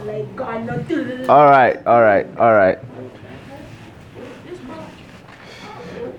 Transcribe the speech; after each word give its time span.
All 0.00 1.44
right, 1.44 1.76
all 1.86 2.00
right, 2.00 2.26
all 2.38 2.54
right. 2.54 2.78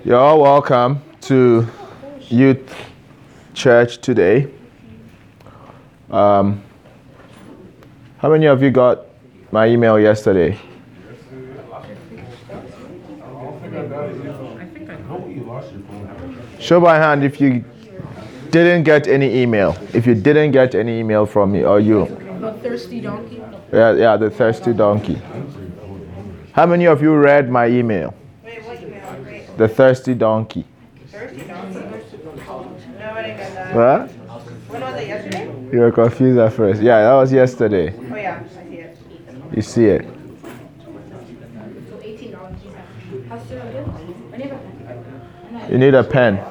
You're 0.04 0.18
all 0.20 0.40
welcome 0.40 1.02
to 1.22 1.66
Youth 2.28 2.72
Church 3.54 3.98
today. 3.98 4.48
Um, 6.12 6.62
how 8.18 8.30
many 8.30 8.46
of 8.46 8.62
you 8.62 8.70
got 8.70 9.06
my 9.50 9.66
email 9.66 9.98
yesterday? 9.98 10.56
Show 16.60 16.80
by 16.80 16.98
hand 16.98 17.24
if 17.24 17.40
you 17.40 17.64
didn't 18.52 18.84
get 18.84 19.08
any 19.08 19.42
email. 19.42 19.76
If 19.92 20.06
you 20.06 20.14
didn't 20.14 20.52
get 20.52 20.76
any 20.76 21.00
email 21.00 21.26
from 21.26 21.50
me 21.50 21.64
or 21.64 21.80
you. 21.80 22.06
The 22.40 22.52
thirsty 22.62 23.00
donkey. 23.00 23.41
Yeah, 23.72 23.92
yeah, 23.94 24.16
the 24.18 24.28
thirsty 24.28 24.74
donkey. 24.74 25.18
How 26.52 26.66
many 26.66 26.86
of 26.86 27.00
you 27.00 27.14
read 27.14 27.48
my 27.50 27.68
email? 27.68 28.14
The 29.56 29.66
thirsty 29.66 30.14
donkey. 30.14 30.66
Thirsty 31.10 31.44
donkey? 31.44 31.78
What? 33.72 34.10
When 34.10 34.80
was 34.82 35.06
yesterday? 35.06 35.46
You 35.72 35.80
were 35.80 35.90
confused 35.92 36.38
at 36.38 36.52
first. 36.52 36.82
Yeah, 36.82 37.00
that 37.00 37.14
was 37.14 37.32
yesterday. 37.32 37.94
Oh, 37.96 38.16
yeah, 38.16 38.44
I 38.44 38.68
see 38.68 38.74
it. 38.76 38.98
You 39.56 39.62
see 39.62 39.86
it. 39.86 40.06
You 45.70 45.78
need 45.78 45.94
a 45.94 46.04
pen. 46.04 46.44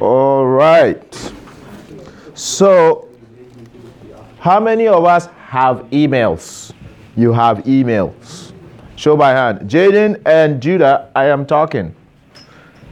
All 0.00 0.46
right. 0.46 1.32
So, 2.34 3.08
how 4.44 4.60
many 4.60 4.86
of 4.86 5.06
us 5.06 5.24
have 5.48 5.78
emails? 5.90 6.70
You 7.16 7.32
have 7.32 7.64
emails. 7.64 8.52
Show 8.94 9.16
by 9.16 9.30
hand. 9.30 9.70
Jaden 9.70 10.20
and 10.26 10.60
Judah, 10.60 11.10
I 11.16 11.28
am 11.28 11.46
talking. 11.46 11.94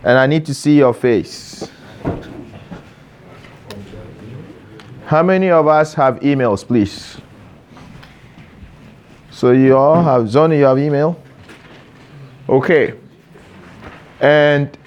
And 0.03 0.19
I 0.19 0.27
need 0.27 0.47
to 0.47 0.55
see 0.55 0.78
your 0.78 0.94
face. 0.94 1.69
How 5.05 5.22
many 5.22 5.50
of 5.50 5.69
us 5.69 5.92
have 5.92 6.20
emails, 6.20 6.67
please? 6.67 7.19
So, 9.31 9.50
you 9.50 9.77
all 9.77 10.03
have, 10.03 10.22
Zoni, 10.22 10.56
you 10.56 10.64
have 10.64 10.78
email? 10.78 11.20
Okay. 12.48 12.94
And 14.20 14.78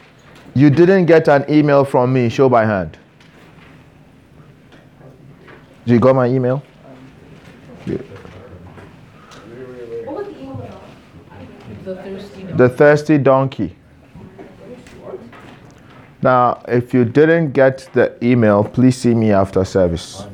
you 0.56 0.72
didn't 0.72 1.06
get 1.06 1.28
an 1.28 1.46
email 1.48 1.86
from 1.86 2.12
me, 2.12 2.28
show 2.28 2.50
by 2.50 2.66
hand. 2.66 2.98
Did 5.86 5.94
you 5.94 6.00
got 6.00 6.16
my 6.16 6.28
email? 6.28 6.64
Yeah. 7.86 7.98
The 11.84 11.96
thirsty. 11.96 12.44
The 12.44 12.70
thirsty 12.70 13.18
donkey. 13.20 13.76
Now, 16.24 16.64
if 16.68 16.92
you 16.92 17.06
didn't 17.06 17.52
get 17.52 17.88
the 17.94 18.18
email, 18.26 18.64
please 18.64 18.98
see 18.98 19.14
me 19.14 19.32
after 19.32 19.64
service. 19.64 20.26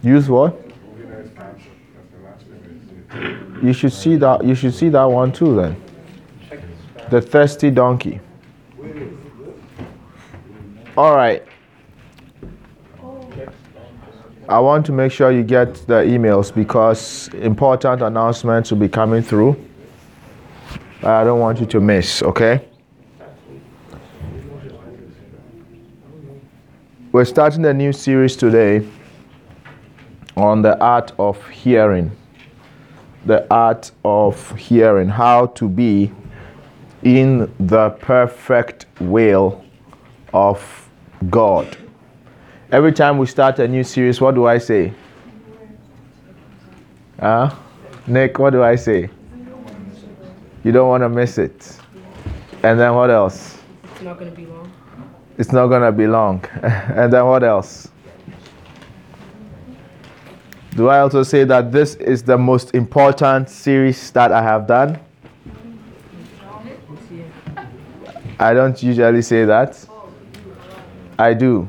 Use 0.00 0.28
what? 0.28 0.60
You 3.60 3.72
should 3.72 3.92
see 3.92 4.14
that. 4.16 4.44
You 4.44 4.54
should 4.54 4.74
see 4.74 4.90
that 4.90 5.04
one 5.04 5.32
too. 5.32 5.56
Then, 5.56 5.76
the 7.10 7.20
thirsty 7.20 7.72
donkey. 7.72 8.20
All 10.94 11.16
right. 11.16 11.42
I 14.46 14.60
want 14.60 14.84
to 14.86 14.92
make 14.92 15.10
sure 15.10 15.32
you 15.32 15.42
get 15.42 15.74
the 15.86 16.02
emails 16.04 16.54
because 16.54 17.28
important 17.28 18.02
announcements 18.02 18.70
will 18.70 18.78
be 18.78 18.90
coming 18.90 19.22
through. 19.22 19.56
I 21.02 21.24
don't 21.24 21.40
want 21.40 21.60
you 21.60 21.66
to 21.66 21.80
miss, 21.80 22.22
okay? 22.22 22.68
We're 27.10 27.24
starting 27.24 27.64
a 27.64 27.72
new 27.72 27.94
series 27.94 28.36
today 28.36 28.86
on 30.36 30.60
the 30.60 30.78
art 30.78 31.12
of 31.18 31.48
hearing. 31.48 32.10
The 33.24 33.46
art 33.50 33.92
of 34.04 34.56
hearing, 34.58 35.08
how 35.08 35.46
to 35.46 35.68
be 35.68 36.12
in 37.02 37.50
the 37.58 37.90
perfect 38.00 38.84
will 39.00 39.64
of 40.34 40.81
God. 41.30 41.76
Every 42.70 42.92
time 42.92 43.18
we 43.18 43.26
start 43.26 43.58
a 43.58 43.68
new 43.68 43.84
series, 43.84 44.20
what 44.20 44.34
do 44.34 44.46
I 44.46 44.58
say? 44.58 44.92
Huh? 47.20 47.54
Nick, 48.06 48.38
what 48.38 48.50
do 48.50 48.62
I 48.62 48.76
say? 48.76 49.10
You 50.64 50.72
don't 50.72 50.88
want 50.88 51.02
to 51.02 51.08
miss 51.08 51.38
it. 51.38 51.76
And 52.62 52.78
then 52.78 52.94
what 52.94 53.10
else? 53.10 53.58
It's 53.84 54.02
not 54.02 54.18
gonna 54.18 54.30
be 54.30 54.46
long. 54.46 54.72
It's 55.38 55.52
not 55.52 55.68
going 55.68 55.82
to 55.82 55.92
be 55.92 56.06
long. 56.06 56.44
and 56.62 57.12
then 57.12 57.26
what 57.26 57.42
else? 57.42 57.88
Do 60.76 60.88
I 60.88 61.00
also 61.00 61.22
say 61.22 61.44
that 61.44 61.72
this 61.72 61.96
is 61.96 62.22
the 62.22 62.38
most 62.38 62.74
important 62.74 63.50
series 63.50 64.10
that 64.12 64.32
I 64.32 64.42
have 64.42 64.66
done? 64.66 64.98
I 68.38 68.54
don't 68.54 68.82
usually 68.82 69.22
say 69.22 69.44
that. 69.44 69.84
I 71.18 71.34
do. 71.34 71.68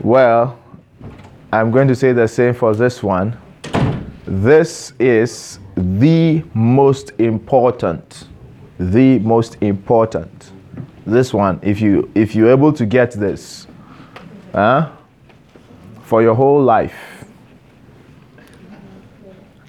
Well, 0.00 0.58
I'm 1.52 1.70
going 1.70 1.88
to 1.88 1.94
say 1.94 2.12
the 2.12 2.28
same 2.28 2.54
for 2.54 2.74
this 2.74 3.02
one. 3.02 3.36
This 4.26 4.92
is 4.98 5.58
the 5.74 6.44
most 6.54 7.12
important. 7.18 8.28
The 8.78 9.18
most 9.20 9.56
important. 9.62 10.52
This 11.06 11.32
one, 11.32 11.58
if 11.62 11.80
you 11.80 12.10
if 12.14 12.34
you're 12.34 12.50
able 12.50 12.72
to 12.74 12.84
get 12.84 13.12
this, 13.12 13.66
huh? 14.52 14.90
For 16.02 16.22
your 16.22 16.34
whole 16.34 16.62
life. 16.62 17.24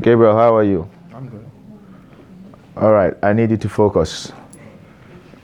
Gabriel, 0.02 0.36
how 0.36 0.56
are 0.56 0.64
you? 0.64 0.90
I'm 1.14 1.30
good. 1.30 1.50
All 2.76 2.92
right, 2.92 3.14
I 3.24 3.34
need 3.34 3.52
you 3.52 3.58
to 3.58 3.70
focus. 3.70 4.32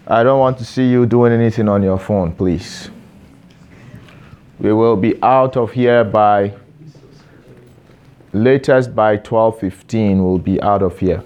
I 0.08 0.22
don't 0.22 0.38
want 0.40 0.60
to 0.60 0.66
see 0.66 0.88
you 0.88 1.08
doing 1.08 1.34
anything 1.34 1.68
on 1.68 1.82
your 1.82 1.98
phone, 1.98 2.32
please. 2.32 2.92
We 4.60 4.72
will 4.72 4.96
be 4.96 5.22
out 5.24 5.58
of 5.58 5.72
here 5.72 6.04
by 6.04 6.54
latest 8.32 8.94
by 8.94 9.18
12:15 9.18 10.24
we'll 10.24 10.38
be 10.38 10.62
out 10.62 10.84
of 10.84 11.00
here. 11.00 11.24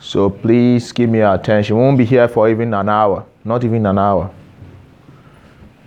So 0.00 0.28
please 0.28 0.90
give 0.90 1.08
me 1.08 1.18
your 1.18 1.34
attention. 1.34 1.76
We 1.76 1.82
won't 1.82 1.98
be 1.98 2.04
here 2.04 2.26
for 2.26 2.48
even 2.48 2.74
an 2.74 2.88
hour, 2.88 3.24
not 3.44 3.62
even 3.62 3.86
an 3.86 3.98
hour. 3.98 4.30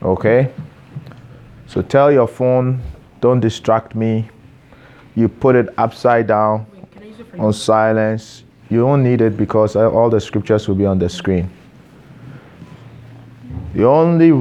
Okay? 0.01 0.51
So 1.67 1.81
tell 1.81 2.11
your 2.11 2.27
phone, 2.27 2.81
don't 3.19 3.41
distract 3.41 3.95
me. 3.95 4.29
You 5.15 5.27
put 5.27 5.55
it 5.55 5.67
upside 5.77 6.27
down 6.27 6.67
Wait, 6.73 6.91
can 6.91 7.03
I 7.03 7.05
use 7.07 7.19
it 7.19 7.27
for 7.31 7.41
on 7.41 7.53
silence. 7.53 8.43
You 8.71 8.79
don't 8.79 9.03
need 9.03 9.19
it 9.19 9.35
because 9.35 9.75
all 9.75 10.09
the 10.09 10.21
scriptures 10.21 10.65
will 10.69 10.75
be 10.75 10.85
on 10.85 10.97
the 10.97 11.09
screen. 11.09 11.49
The 13.73 13.83
only 13.83 14.31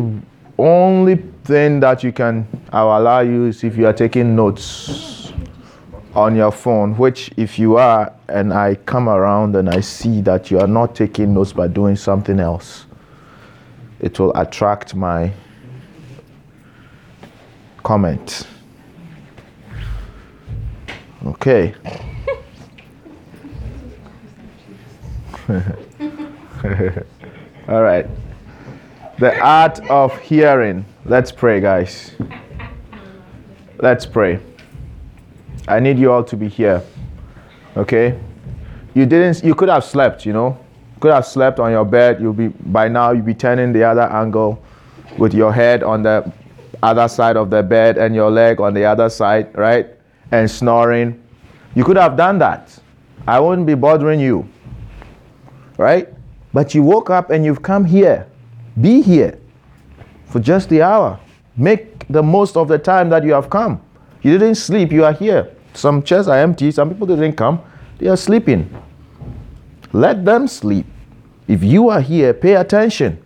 only 0.56 1.16
thing 1.42 1.80
that 1.80 2.04
you 2.04 2.12
can 2.12 2.46
I'll 2.72 2.96
allow 2.96 3.20
you 3.20 3.46
is 3.46 3.64
if 3.64 3.76
you 3.76 3.86
are 3.88 3.92
taking 3.92 4.36
notes 4.36 5.32
on 6.14 6.36
your 6.36 6.52
phone, 6.52 6.96
which 6.96 7.32
if 7.36 7.58
you 7.58 7.76
are 7.76 8.12
and 8.28 8.52
I 8.52 8.76
come 8.76 9.08
around 9.08 9.56
and 9.56 9.68
I 9.68 9.80
see 9.80 10.20
that 10.22 10.48
you 10.48 10.60
are 10.60 10.68
not 10.68 10.94
taking 10.94 11.34
notes 11.34 11.52
but 11.52 11.74
doing 11.74 11.97
something 11.97 12.38
else, 12.38 12.86
it 13.98 14.20
will 14.20 14.32
attract 14.36 14.94
my 14.94 15.32
comment. 17.83 18.47
Okay. 21.26 21.74
All 27.68 27.82
right. 27.82 28.06
The 29.18 29.38
art 29.41 29.80
of 29.91 30.16
hearing. 30.20 30.84
Let's 31.04 31.32
pray, 31.32 31.60
guys. 31.60 32.12
Let's 33.78 34.06
pray. 34.06 34.38
I 35.66 35.80
need 35.80 35.98
you 35.98 36.12
all 36.12 36.22
to 36.24 36.36
be 36.36 36.48
here. 36.48 36.82
Okay? 37.76 38.18
You 38.94 39.06
didn't 39.06 39.42
you 39.42 39.54
could 39.54 39.68
have 39.68 39.84
slept, 39.84 40.24
you 40.24 40.32
know. 40.32 40.58
Could 41.00 41.12
have 41.12 41.26
slept 41.26 41.58
on 41.58 41.72
your 41.72 41.84
bed. 41.84 42.20
You'll 42.20 42.32
be 42.32 42.48
by 42.48 42.88
now 42.88 43.10
you'll 43.10 43.24
be 43.24 43.34
turning 43.34 43.72
the 43.72 43.82
other 43.82 44.02
angle 44.02 44.62
with 45.18 45.34
your 45.34 45.52
head 45.52 45.82
on 45.82 46.02
the 46.02 46.30
other 46.82 47.08
side 47.08 47.36
of 47.36 47.50
the 47.50 47.62
bed 47.62 47.98
and 47.98 48.14
your 48.14 48.30
leg 48.30 48.60
on 48.60 48.74
the 48.74 48.84
other 48.84 49.08
side, 49.08 49.56
right? 49.56 49.88
And 50.30 50.48
snoring. 50.48 51.20
You 51.74 51.84
could 51.84 51.97
have 51.97 52.16
done 52.16 52.38
that. 52.38 52.78
I 53.26 53.41
wouldn't 53.41 53.66
be 53.66 53.74
bothering 53.74 54.20
you. 54.20 54.48
Right? 55.80 56.09
But 56.53 56.74
you 56.74 56.82
woke 56.82 57.09
up 57.09 57.30
and 57.30 57.42
you've 57.42 57.62
come 57.62 57.86
here. 57.86 58.27
Be 58.78 59.00
here. 59.00 59.38
for 60.27 60.38
just 60.38 60.68
the 60.68 60.82
hour. 60.82 61.18
Make 61.56 62.06
the 62.09 62.22
most 62.22 62.56
of 62.56 62.68
the 62.68 62.78
time 62.78 63.09
that 63.10 63.24
you 63.24 63.32
have 63.32 63.50
come. 63.50 63.80
You 64.22 64.38
didn't 64.38 64.56
sleep, 64.56 64.92
you 64.92 65.04
are 65.04 65.12
here. 65.12 65.50
Some 65.74 66.03
chairs 66.03 66.28
are 66.28 66.38
empty, 66.38 66.71
some 66.71 66.88
people 66.88 67.06
didn't 67.06 67.32
come, 67.32 67.60
they 67.98 68.06
are 68.09 68.16
sleeping. 68.16 68.71
Let 69.92 70.24
them 70.24 70.47
sleep. 70.47 70.86
If 71.48 71.65
you 71.65 71.88
are 71.88 72.00
here, 72.00 72.33
pay 72.33 72.54
attention. 72.54 73.18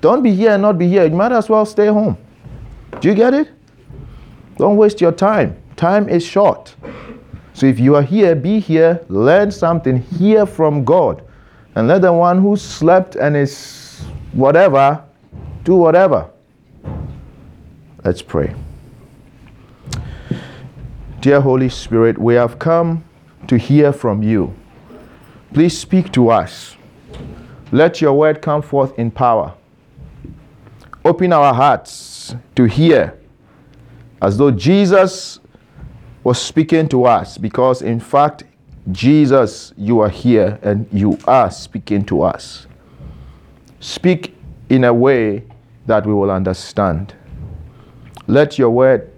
Don't 0.00 0.22
be 0.22 0.34
here 0.34 0.52
and 0.52 0.62
not 0.62 0.78
be 0.78 0.88
here. 0.88 1.04
You 1.04 1.14
might 1.14 1.32
as 1.32 1.48
well 1.48 1.64
stay 1.64 1.86
home. 1.86 2.16
Do 3.00 3.08
you 3.08 3.14
get 3.14 3.34
it? 3.34 3.50
Don't 4.56 4.76
waste 4.76 5.00
your 5.00 5.12
time. 5.12 5.56
Time 5.76 6.08
is 6.08 6.24
short. 6.24 6.74
So 7.52 7.66
if 7.66 7.78
you 7.78 7.94
are 7.94 8.02
here, 8.02 8.34
be 8.34 8.58
here, 8.58 9.04
learn 9.08 9.50
something, 9.50 10.02
hear 10.02 10.46
from 10.46 10.84
God. 10.84 11.22
And 11.76 11.88
let 11.88 12.00
the 12.00 12.12
one 12.12 12.40
who 12.40 12.56
slept 12.56 13.16
and 13.16 13.36
is 13.36 14.00
whatever 14.32 15.04
do 15.62 15.74
whatever. 15.76 16.30
Let's 18.02 18.22
pray. 18.22 18.54
Dear 21.20 21.40
Holy 21.40 21.68
Spirit, 21.68 22.16
we 22.16 22.34
have 22.34 22.58
come 22.58 23.04
to 23.48 23.58
hear 23.58 23.92
from 23.92 24.22
you. 24.22 24.54
Please 25.52 25.78
speak 25.78 26.12
to 26.12 26.30
us. 26.30 26.76
Let 27.72 28.00
your 28.00 28.14
word 28.14 28.40
come 28.40 28.62
forth 28.62 28.98
in 28.98 29.10
power. 29.10 29.52
Open 31.04 31.32
our 31.32 31.52
hearts 31.52 32.34
to 32.54 32.64
hear 32.64 33.18
as 34.22 34.38
though 34.38 34.50
Jesus 34.50 35.40
was 36.24 36.40
speaking 36.40 36.88
to 36.88 37.04
us, 37.04 37.36
because 37.36 37.82
in 37.82 38.00
fact, 38.00 38.44
Jesus, 38.92 39.72
you 39.76 40.00
are 40.00 40.08
here 40.08 40.58
and 40.62 40.86
you 40.92 41.18
are 41.26 41.50
speaking 41.50 42.04
to 42.06 42.22
us. 42.22 42.66
Speak 43.80 44.36
in 44.68 44.84
a 44.84 44.94
way 44.94 45.44
that 45.86 46.06
we 46.06 46.14
will 46.14 46.30
understand. 46.30 47.14
Let 48.26 48.58
your 48.58 48.70
word 48.70 49.10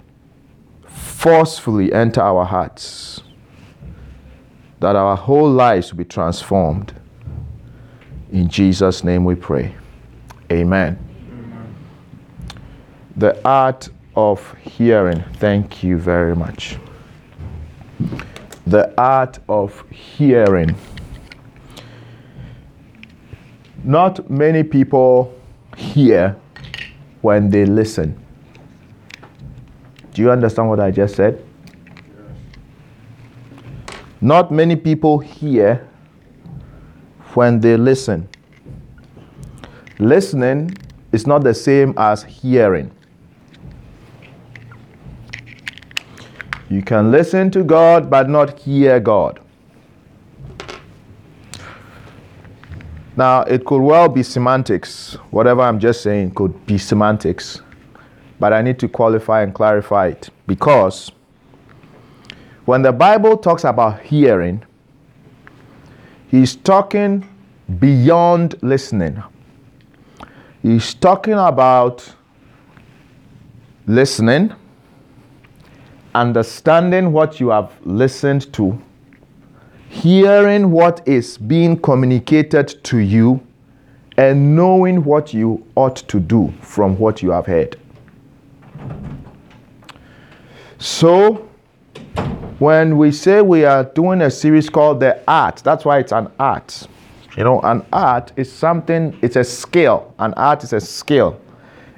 forcefully 0.87 1.93
enter 1.93 2.21
our 2.21 2.45
hearts, 2.45 3.23
that 4.81 4.97
our 4.97 5.17
whole 5.17 5.51
lives 5.51 5.93
will 5.93 5.99
be 5.99 6.05
transformed. 6.05 6.95
In 8.33 8.49
Jesus' 8.49 9.03
name 9.05 9.25
we 9.25 9.35
pray. 9.35 9.75
Amen. 10.53 10.99
The 13.17 13.41
art 13.47 13.89
of 14.15 14.55
hearing. 14.59 15.25
Thank 15.35 15.83
you 15.83 15.99
very 15.99 16.37
much. 16.37 16.79
The 18.69 18.93
art 19.01 19.39
of 19.49 19.83
hearing. 19.91 20.77
Not 23.83 24.29
many 24.29 24.63
people 24.63 25.35
hear 25.75 26.37
when 27.23 27.49
they 27.49 27.65
listen. 27.65 28.23
Do 30.13 30.21
you 30.21 30.31
understand 30.31 30.69
what 30.69 30.81
I 30.81 30.91
just 30.91 31.17
said? 31.17 31.43
Not 34.21 34.53
many 34.53 34.77
people 34.77 35.19
hear 35.19 35.89
when 37.33 37.61
they 37.61 37.79
listen. 37.79 38.29
Listening 39.99 40.77
is 41.11 41.27
not 41.27 41.43
the 41.43 41.55
same 41.55 41.95
as 41.97 42.23
hearing. 42.23 42.91
You 46.71 46.83
can 46.83 47.11
listen 47.11 47.51
to 47.53 47.65
God 47.65 48.11
but 48.11 48.29
not 48.29 48.59
hear 48.59 49.01
God. 49.01 49.41
Now, 53.17 53.43
it 53.43 53.65
could 53.65 53.81
well 53.83 54.09
be 54.09 54.23
semantics. 54.23 55.15
Whatever 55.31 55.63
I'm 55.63 55.81
just 55.81 56.03
saying 56.03 56.33
could 56.33 56.67
be 56.67 56.79
semantics. 56.79 57.63
But 58.39 58.53
I 58.53 58.63
need 58.63 58.79
to 58.79 58.89
qualify 58.89 59.43
and 59.43 59.53
clarify 59.53 60.09
it 60.09 60.31
because 60.47 61.11
when 62.65 62.83
the 62.83 62.93
Bible 62.93 63.37
talks 63.37 63.65
about 63.65 64.01
hearing, 64.03 64.63
he's 66.29 66.55
talking 66.55 67.27
beyond 67.81 68.55
listening. 68.63 69.23
He's 70.63 70.95
talking 70.95 71.35
about 71.35 72.15
listening, 73.87 74.53
understanding 76.15 77.13
what 77.13 77.41
you 77.41 77.49
have 77.49 77.73
listened 77.85 78.53
to, 78.55 78.81
hearing 79.89 80.71
what 80.71 81.07
is 81.07 81.39
being 81.39 81.79
communicated 81.81 82.83
to 82.85 82.99
you, 82.99 83.41
and 84.17 84.57
knowing 84.57 85.05
what 85.05 85.33
you 85.33 85.65
ought 85.77 85.97
to 85.97 86.19
do 86.19 86.53
from 86.61 86.99
what 86.99 87.23
you 87.23 87.31
have 87.31 87.47
heard. 87.47 87.77
So, 90.79 91.49
when 92.59 92.99
we 92.99 93.13
say 93.13 93.41
we 93.41 93.65
are 93.65 93.85
doing 93.85 94.23
a 94.23 94.31
series 94.31 94.69
called 94.69 95.01
The 95.01 95.23
Art, 95.29 95.63
that's 95.65 95.85
why 95.85 95.99
it's 95.99 96.13
an 96.13 96.29
art. 96.41 96.87
You 97.37 97.45
know, 97.45 97.61
an 97.61 97.87
art 97.93 98.33
is 98.35 98.51
something, 98.51 99.17
it's 99.23 99.37
a 99.37 99.45
skill. 99.45 100.13
An 100.19 100.35
art 100.35 100.65
is 100.65 100.73
a 100.73 100.81
skill. 100.81 101.41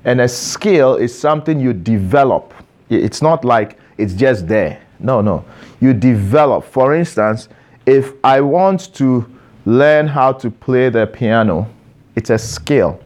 And 0.05 0.21
a 0.21 0.29
skill 0.29 0.97
is 0.97 1.19
something 1.19 1.59
you 1.59 1.73
develop. 1.73 2.53
It's 2.91 3.23
not 3.23 3.43
like 3.45 3.79
it's 4.01 4.15
just 4.15 4.49
there. 4.49 4.83
No, 4.99 5.21
no. 5.21 5.45
You 5.81 5.93
develop. 5.95 6.65
For 6.65 6.95
instance, 6.95 7.49
if 7.87 8.13
I 8.25 8.41
want 8.41 8.95
to 8.95 9.27
learn 9.67 10.07
how 10.07 10.33
to 10.33 10.51
play 10.51 10.89
the 10.89 11.07
piano, 11.07 11.69
it's 12.17 12.31
a 12.31 12.39
skill. 12.39 13.01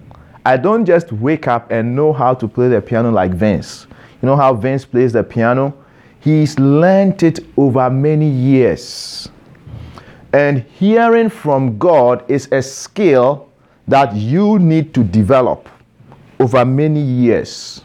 I 0.46 0.56
don't 0.56 0.85
just 0.85 1.12
wake 1.12 1.49
up 1.49 1.70
and 1.70 1.96
know 1.96 2.12
how 2.12 2.35
to 2.35 2.46
play 2.49 2.69
the 2.69 2.81
piano 2.81 3.11
like 3.11 3.32
Vince. 3.32 3.87
You 4.20 4.26
know 4.26 4.37
how 4.37 4.55
Vince 4.55 4.85
plays 4.85 5.12
the 5.12 5.23
piano? 5.23 5.75
He's 6.20 6.58
learned 6.58 7.23
it 7.23 7.41
over 7.56 7.88
many 7.91 8.29
years. 8.29 9.29
And 10.32 10.62
hearing 10.62 11.29
from 11.29 11.79
God 11.79 12.29
is 12.31 12.49
a 12.50 12.61
skill 12.61 13.49
that 13.87 14.14
you 14.17 14.58
need 14.58 14.94
to 14.94 15.05
develop 15.05 15.69
over 16.41 16.64
many 16.64 17.00
years. 17.00 17.82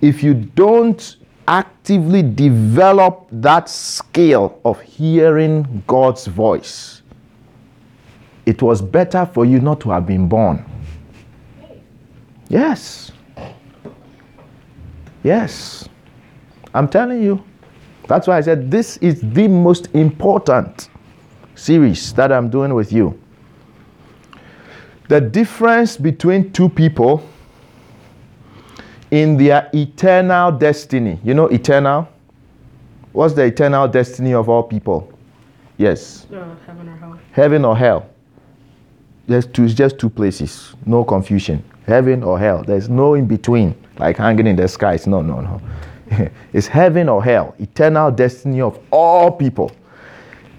If 0.00 0.22
you 0.22 0.34
don't 0.34 1.17
actively 1.48 2.22
develop 2.22 3.26
that 3.32 3.70
skill 3.70 4.60
of 4.66 4.80
hearing 4.82 5.82
God's 5.86 6.26
voice, 6.26 7.02
it 8.44 8.60
was 8.60 8.82
better 8.82 9.24
for 9.24 9.46
you 9.46 9.58
not 9.58 9.80
to 9.80 9.90
have 9.90 10.06
been 10.06 10.28
born. 10.28 10.64
Yes. 12.48 13.12
Yes. 15.24 15.88
I'm 16.74 16.86
telling 16.86 17.22
you. 17.22 17.42
That's 18.06 18.26
why 18.26 18.38
I 18.38 18.40
said 18.42 18.70
this 18.70 18.96
is 18.98 19.20
the 19.20 19.48
most 19.48 19.88
important 19.94 20.88
series 21.54 22.12
that 22.14 22.30
I'm 22.30 22.48
doing 22.48 22.74
with 22.74 22.92
you. 22.92 23.18
The 25.08 25.20
difference 25.20 25.96
between 25.96 26.52
two 26.52 26.68
people 26.68 27.22
in 29.10 29.36
their 29.36 29.70
eternal 29.72 30.52
destiny. 30.52 31.18
You 31.24 31.34
know, 31.34 31.46
eternal? 31.46 32.08
What's 33.12 33.34
the 33.34 33.44
eternal 33.44 33.88
destiny 33.88 34.34
of 34.34 34.48
all 34.48 34.62
people? 34.62 35.12
Yes. 35.76 36.26
Uh, 36.32 36.54
heaven 36.66 36.88
or 36.88 36.96
hell. 36.96 37.20
Heaven 37.32 37.64
or 37.64 37.76
hell. 37.76 38.10
There's 39.26 39.46
two, 39.46 39.64
it's 39.64 39.74
just 39.74 39.98
two 39.98 40.10
places. 40.10 40.74
No 40.86 41.04
confusion. 41.04 41.62
Heaven 41.86 42.22
or 42.22 42.38
hell. 42.38 42.62
There's 42.62 42.88
no 42.88 43.14
in 43.14 43.26
between, 43.26 43.74
like 43.98 44.16
hanging 44.16 44.46
in 44.46 44.56
the 44.56 44.68
skies. 44.68 45.06
No, 45.06 45.22
no, 45.22 45.40
no. 45.40 45.60
it's 46.52 46.66
heaven 46.66 47.08
or 47.08 47.22
hell. 47.22 47.54
Eternal 47.58 48.10
destiny 48.10 48.60
of 48.60 48.78
all 48.90 49.30
people. 49.30 49.70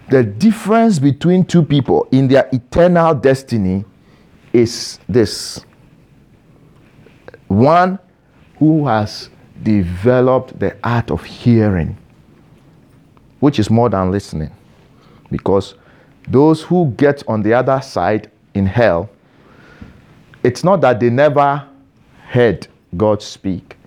The 0.10 0.24
difference 0.24 0.98
between 0.98 1.46
two 1.46 1.64
people 1.64 2.08
in 2.12 2.28
their 2.28 2.50
eternal 2.52 3.14
destiny 3.14 3.86
is 4.54 5.00
this 5.08 5.64
one 7.48 8.00
who 8.60 8.86
has 8.86 9.30
developed 9.64 10.60
the 10.60 10.76
art 10.84 11.10
of 11.10 11.24
hearing, 11.24 11.98
which 13.40 13.58
is 13.58 13.70
more 13.70 13.90
than 13.90 14.12
listening. 14.12 14.52
Because 15.32 15.76
those 16.28 16.62
who 16.62 16.94
get 16.98 17.24
on 17.28 17.42
the 17.42 17.54
other 17.54 17.82
side 17.82 18.30
in 18.54 18.66
hell, 18.66 19.10
it's 20.44 20.64
not 20.64 20.82
that 20.82 21.00
they 21.00 21.10
never 21.10 21.66
heard 22.28 22.68
God 22.96 23.22
speak. 23.22 23.78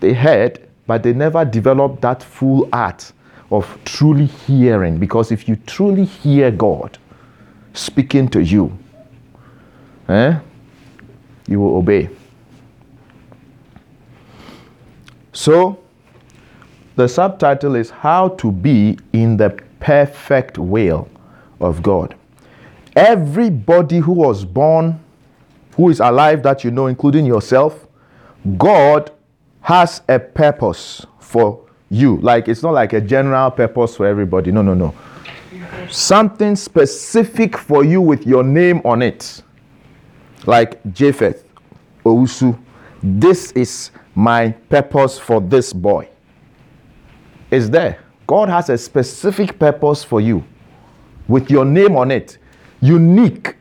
They 0.00 0.12
heard, 0.12 0.68
but 0.86 1.02
they 1.02 1.12
never 1.12 1.44
developed 1.44 2.02
that 2.02 2.22
full 2.22 2.68
art 2.72 3.12
of 3.50 3.78
truly 3.84 4.26
hearing. 4.26 4.98
Because 4.98 5.32
if 5.32 5.48
you 5.48 5.56
truly 5.66 6.04
hear 6.04 6.50
God 6.50 6.98
speaking 7.72 8.28
to 8.30 8.42
you, 8.42 8.76
eh, 10.08 10.38
you 11.46 11.60
will 11.60 11.76
obey. 11.76 12.08
So, 15.40 15.78
the 16.96 17.08
subtitle 17.08 17.74
is 17.74 17.88
How 17.88 18.28
to 18.28 18.52
Be 18.52 18.98
in 19.14 19.38
the 19.38 19.58
Perfect 19.80 20.58
Will 20.58 21.08
of 21.60 21.82
God. 21.82 22.14
Everybody 22.94 24.00
who 24.00 24.12
was 24.12 24.44
born, 24.44 25.00
who 25.76 25.88
is 25.88 26.00
alive 26.00 26.42
that 26.42 26.62
you 26.62 26.70
know, 26.70 26.88
including 26.88 27.24
yourself, 27.24 27.86
God 28.58 29.12
has 29.62 30.02
a 30.10 30.18
purpose 30.18 31.06
for 31.20 31.64
you. 31.88 32.18
Like 32.18 32.46
it's 32.46 32.62
not 32.62 32.74
like 32.74 32.92
a 32.92 33.00
general 33.00 33.50
purpose 33.50 33.96
for 33.96 34.04
everybody. 34.04 34.52
No, 34.52 34.60
no, 34.60 34.74
no. 34.74 34.94
Something 35.88 36.54
specific 36.54 37.56
for 37.56 37.82
you 37.82 38.02
with 38.02 38.26
your 38.26 38.44
name 38.44 38.82
on 38.84 39.00
it. 39.00 39.42
Like 40.44 40.82
Japheth, 40.92 41.44
Ousu. 42.04 42.58
This 43.02 43.52
is 43.52 43.90
my 44.14 44.50
purpose 44.68 45.18
for 45.18 45.40
this 45.40 45.72
boy. 45.72 46.08
Is 47.50 47.70
there. 47.70 47.98
God 48.26 48.48
has 48.48 48.70
a 48.70 48.78
specific 48.78 49.58
purpose 49.58 50.04
for 50.04 50.20
you 50.20 50.44
with 51.26 51.50
your 51.50 51.64
name 51.64 51.96
on 51.96 52.10
it. 52.10 52.38
Unique. 52.80 53.56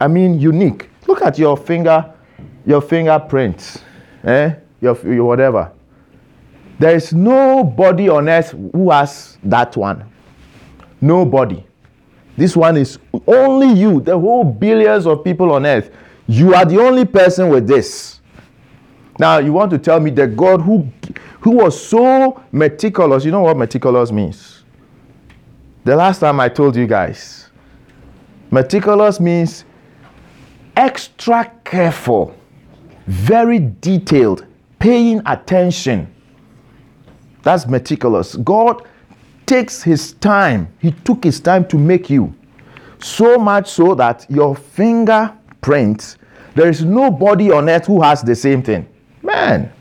I 0.00 0.08
mean 0.08 0.40
unique. 0.40 0.88
Look 1.06 1.22
at 1.22 1.38
your 1.38 1.56
finger, 1.56 2.12
your 2.64 2.80
fingerprints. 2.80 3.80
Eh? 4.24 4.54
Your, 4.80 4.98
your 5.06 5.24
whatever. 5.24 5.72
There 6.78 6.94
is 6.94 7.12
nobody 7.12 8.08
on 8.08 8.28
earth 8.28 8.50
who 8.50 8.90
has 8.90 9.38
that 9.44 9.76
one. 9.76 10.10
Nobody. 11.00 11.64
This 12.36 12.56
one 12.56 12.76
is 12.76 12.98
only 13.26 13.78
you, 13.78 14.00
the 14.00 14.18
whole 14.18 14.44
billions 14.44 15.06
of 15.06 15.22
people 15.22 15.52
on 15.52 15.66
earth. 15.66 15.90
You 16.26 16.54
are 16.54 16.64
the 16.64 16.80
only 16.80 17.04
person 17.04 17.48
with 17.48 17.66
this. 17.66 18.13
Now, 19.18 19.38
you 19.38 19.52
want 19.52 19.70
to 19.70 19.78
tell 19.78 20.00
me 20.00 20.10
that 20.12 20.36
God 20.36 20.60
who, 20.60 20.88
who 21.40 21.52
was 21.52 21.80
so 21.80 22.42
meticulous, 22.50 23.24
you 23.24 23.30
know 23.30 23.42
what 23.42 23.56
meticulous 23.56 24.10
means? 24.10 24.64
The 25.84 25.94
last 25.94 26.18
time 26.18 26.40
I 26.40 26.48
told 26.48 26.74
you 26.76 26.86
guys, 26.86 27.50
meticulous 28.50 29.20
means 29.20 29.64
extra 30.76 31.52
careful, 31.64 32.34
very 33.06 33.60
detailed, 33.80 34.46
paying 34.78 35.22
attention. 35.26 36.12
That's 37.42 37.66
meticulous. 37.66 38.34
God 38.36 38.82
takes 39.46 39.82
his 39.82 40.14
time, 40.14 40.72
he 40.80 40.90
took 40.90 41.22
his 41.22 41.38
time 41.38 41.66
to 41.68 41.76
make 41.78 42.10
you. 42.10 42.34
So 43.00 43.36
much 43.36 43.70
so 43.70 43.94
that 43.94 44.26
your 44.30 44.56
fingerprint, 44.56 46.16
there 46.54 46.68
is 46.68 46.82
nobody 46.82 47.50
on 47.52 47.68
earth 47.68 47.86
who 47.86 48.00
has 48.00 48.22
the 48.22 48.34
same 48.34 48.62
thing. 48.62 48.88
Man. 49.24 49.72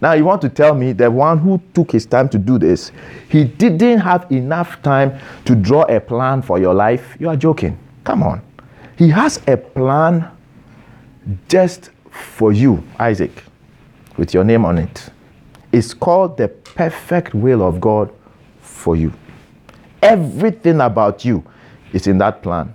Now 0.00 0.12
you 0.12 0.24
want 0.24 0.42
to 0.42 0.48
tell 0.48 0.74
me 0.74 0.92
the 0.92 1.10
one 1.10 1.38
who 1.38 1.60
took 1.74 1.92
his 1.92 2.04
time 2.06 2.28
to 2.30 2.38
do 2.38 2.58
this, 2.58 2.92
he 3.28 3.44
didn't 3.44 4.00
have 4.00 4.30
enough 4.30 4.82
time 4.82 5.18
to 5.44 5.54
draw 5.54 5.82
a 5.82 6.00
plan 6.00 6.42
for 6.42 6.58
your 6.58 6.74
life? 6.74 7.16
You 7.18 7.28
are 7.28 7.36
joking. 7.36 7.78
Come 8.04 8.22
on. 8.22 8.42
He 8.96 9.08
has 9.10 9.40
a 9.46 9.56
plan 9.56 10.30
just 11.48 11.90
for 12.10 12.52
you, 12.52 12.82
Isaac, 12.98 13.42
with 14.16 14.32
your 14.32 14.44
name 14.44 14.64
on 14.64 14.78
it. 14.78 15.10
It's 15.72 15.92
called 15.92 16.36
the 16.36 16.48
perfect 16.48 17.34
will 17.34 17.62
of 17.62 17.80
God 17.80 18.12
for 18.60 18.96
you. 18.96 19.12
Everything 20.02 20.80
about 20.80 21.24
you 21.24 21.44
is 21.92 22.06
in 22.06 22.18
that 22.18 22.42
plan. 22.42 22.74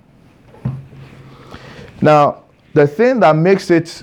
Now, 2.00 2.44
the 2.74 2.86
thing 2.86 3.20
that 3.20 3.36
makes 3.36 3.70
it 3.70 4.02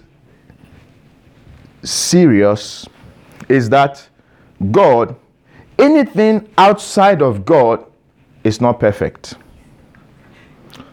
serious 1.84 2.88
is 3.48 3.70
that 3.70 4.08
God, 4.72 5.16
anything 5.78 6.48
outside 6.58 7.22
of 7.22 7.46
God 7.46 7.86
is 8.44 8.62
not 8.62 8.80
perfect. 8.80 9.36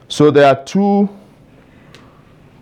So 0.09 0.31
there 0.31 0.47
are 0.47 0.65
two 0.65 1.09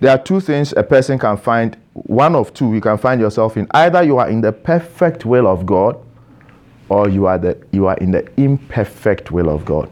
there 0.01 0.11
are 0.11 0.23
two 0.23 0.41
things 0.41 0.75
a 0.77 0.83
person 0.83 1.19
can 1.19 1.37
find 1.37 1.77
one 1.95 2.35
of 2.35 2.53
two 2.53 2.75
you 2.75 2.81
can 2.81 2.99
find 2.99 3.21
yourself 3.21 3.57
in 3.57 3.67
either 3.73 4.03
you 4.03 4.19
are 4.19 4.29
in 4.29 4.41
the 4.41 4.53
perfect 4.53 5.25
will 5.25 5.47
of 5.47 5.65
God 5.65 5.99
or 6.89 7.09
you 7.09 7.27
are 7.27 7.39
the 7.39 7.57
you 7.73 7.87
are 7.87 7.97
in 7.99 8.11
the 8.11 8.29
imperfect 8.37 9.31
will 9.31 9.49
of 9.49 9.65
God. 9.65 9.91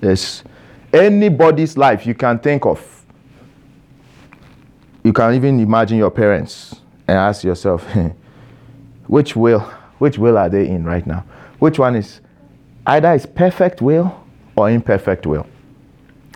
Yes. 0.00 0.44
Anybody's 0.92 1.76
life 1.76 2.06
you 2.06 2.14
can 2.14 2.38
think 2.38 2.64
of. 2.64 3.04
You 5.04 5.12
can 5.12 5.34
even 5.34 5.60
imagine 5.60 5.98
your 5.98 6.10
parents 6.10 6.77
and 7.08 7.16
ask 7.16 7.42
yourself, 7.42 7.86
which 9.06 9.34
will, 9.34 9.60
which 9.98 10.18
will 10.18 10.38
are 10.38 10.48
they 10.48 10.68
in 10.68 10.84
right 10.84 11.06
now? 11.06 11.24
Which 11.58 11.78
one 11.78 11.96
is 11.96 12.20
either 12.86 13.12
is 13.14 13.26
perfect 13.26 13.82
will 13.82 14.24
or 14.56 14.70
imperfect 14.70 15.26
will 15.26 15.46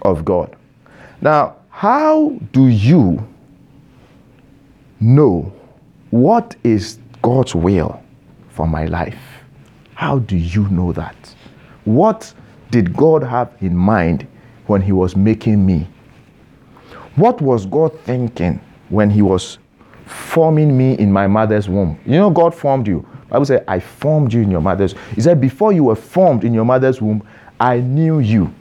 of 0.02 0.24
God? 0.24 0.56
Now, 1.20 1.56
how 1.68 2.30
do 2.52 2.66
you 2.66 3.26
know 4.98 5.52
what 6.10 6.56
is 6.64 6.98
God's 7.22 7.54
will 7.54 8.02
for 8.48 8.66
my 8.66 8.86
life? 8.86 9.18
How 9.94 10.18
do 10.18 10.36
you 10.36 10.68
know 10.68 10.92
that? 10.92 11.34
What 11.84 12.32
did 12.70 12.96
God 12.96 13.22
have 13.22 13.52
in 13.60 13.76
mind 13.76 14.26
when 14.66 14.82
He 14.82 14.92
was 14.92 15.14
making 15.16 15.64
me? 15.64 15.86
What 17.16 17.40
was 17.40 17.66
God 17.66 17.98
thinking 18.00 18.60
when 18.88 19.10
He 19.10 19.22
was 19.22 19.58
forming 20.06 20.76
me 20.76 20.98
in 20.98 21.12
my 21.12 21.26
mother's 21.26 21.68
womb. 21.68 21.98
You 22.04 22.12
know, 22.12 22.30
God 22.30 22.54
formed 22.54 22.86
you. 22.86 23.06
Bible 23.28 23.46
said, 23.46 23.64
I 23.66 23.80
formed 23.80 24.32
you 24.32 24.42
in 24.42 24.50
your 24.50 24.60
mother's. 24.60 24.94
He 25.14 25.20
said, 25.22 25.40
before 25.40 25.72
you 25.72 25.84
were 25.84 25.96
formed 25.96 26.44
in 26.44 26.52
your 26.52 26.64
mother's 26.64 27.00
womb, 27.00 27.26
I 27.58 27.80
knew 27.80 28.18
you. 28.18 28.52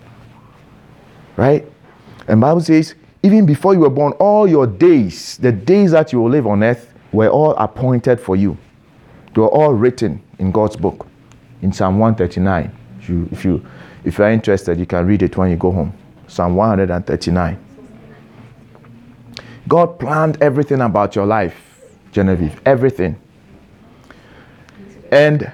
Right? 1.36 1.68
And 2.28 2.40
Bible 2.40 2.62
says, 2.62 2.96
even 3.24 3.46
before 3.46 3.74
you 3.74 3.82
were 3.82 3.90
born, 3.90 4.14
all 4.14 4.48
your 4.48 4.66
days, 4.66 5.38
the 5.38 5.52
days 5.52 5.92
that 5.92 6.14
you 6.14 6.22
will 6.22 6.30
live 6.30 6.48
on 6.48 6.64
earth, 6.64 6.94
were 7.12 7.28
all 7.28 7.54
appointed 7.56 8.20
for 8.20 8.36
you. 8.36 8.58
They 9.34 9.42
were 9.42 9.50
all 9.50 9.74
written 9.74 10.22
in 10.40 10.52
God's 10.52 10.76
book, 10.78 11.08
in 11.62 11.74
Psalm 11.74 12.00
139. 12.00 12.78
If 13.00 13.10
you, 13.10 13.30
if 13.32 13.46
you, 13.46 13.66
if 14.06 14.18
you 14.18 14.24
are 14.24 14.32
interested, 14.32 14.80
you 14.80 14.86
can 14.86 15.06
read 15.06 15.22
it 15.22 15.36
when 15.36 15.52
you 15.52 15.58
go 15.58 15.72
home. 15.72 15.94
Psalm 16.28 16.56
139. 16.56 17.71
God 19.68 20.00
planned 20.00 20.42
everything 20.42 20.82
about 20.82 21.16
your 21.16 21.26
life, 21.26 21.56
Genevieve, 22.12 22.60
everything. 22.66 23.20
And 25.12 25.52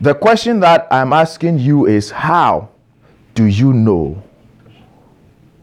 the 0.00 0.14
question 0.14 0.60
that 0.60 0.86
I'm 0.90 1.12
asking 1.12 1.58
you 1.58 1.86
is 1.86 2.10
how 2.10 2.68
do 3.34 3.46
you 3.46 3.72
know 3.72 4.22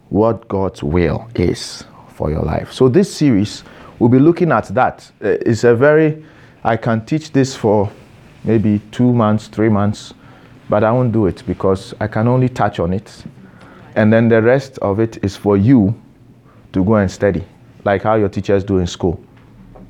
what 0.10 0.48
God's 0.48 0.84
will 0.84 1.28
is 1.36 1.84
for 2.10 2.30
your 2.30 2.42
life? 2.42 2.72
So, 2.72 2.90
this 2.90 3.14
series, 3.14 3.64
we'll 4.00 4.10
be 4.10 4.20
looking 4.20 4.52
at 4.52 4.66
that. 4.70 5.10
Uh, 5.24 5.30
it's 5.46 5.64
a 5.64 5.76
very, 5.76 6.26
I 6.64 6.76
can 6.76 7.06
teach 7.06 7.32
this 7.32 7.56
for 7.56 7.92
maybe 8.44 8.82
two 8.92 9.14
months, 9.14 9.48
three 9.48 9.70
months, 9.70 10.14
but 10.70 10.84
I 10.84 10.92
won't 10.92 11.12
do 11.12 11.28
it 11.28 11.44
because 11.46 11.94
I 12.00 12.08
can 12.08 12.28
only 12.28 12.50
touch 12.50 12.80
on 12.80 12.94
it. 12.94 13.24
And 13.96 14.12
then 14.12 14.28
the 14.28 14.42
rest 14.42 14.78
of 14.80 15.00
it 15.00 15.24
is 15.24 15.36
for 15.36 15.56
you 15.56 15.96
to 16.74 16.84
go 16.84 16.96
and 16.96 17.12
study, 17.12 17.44
like 17.84 18.04
how 18.04 18.16
your 18.16 18.30
teachers 18.30 18.64
do 18.64 18.78
in 18.78 18.88
school. 18.88 19.22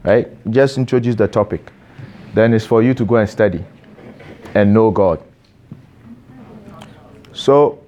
Right? 0.04 0.30
Just 0.52 0.78
introduce 0.78 1.16
the 1.16 1.28
topic. 1.28 1.72
Then 2.34 2.54
it's 2.54 2.66
for 2.66 2.82
you 2.82 2.94
to 2.94 3.06
go 3.06 3.18
and 3.18 3.30
study 3.30 3.64
and 4.56 4.74
know 4.74 4.92
God. 4.92 5.22
So, 7.34 7.80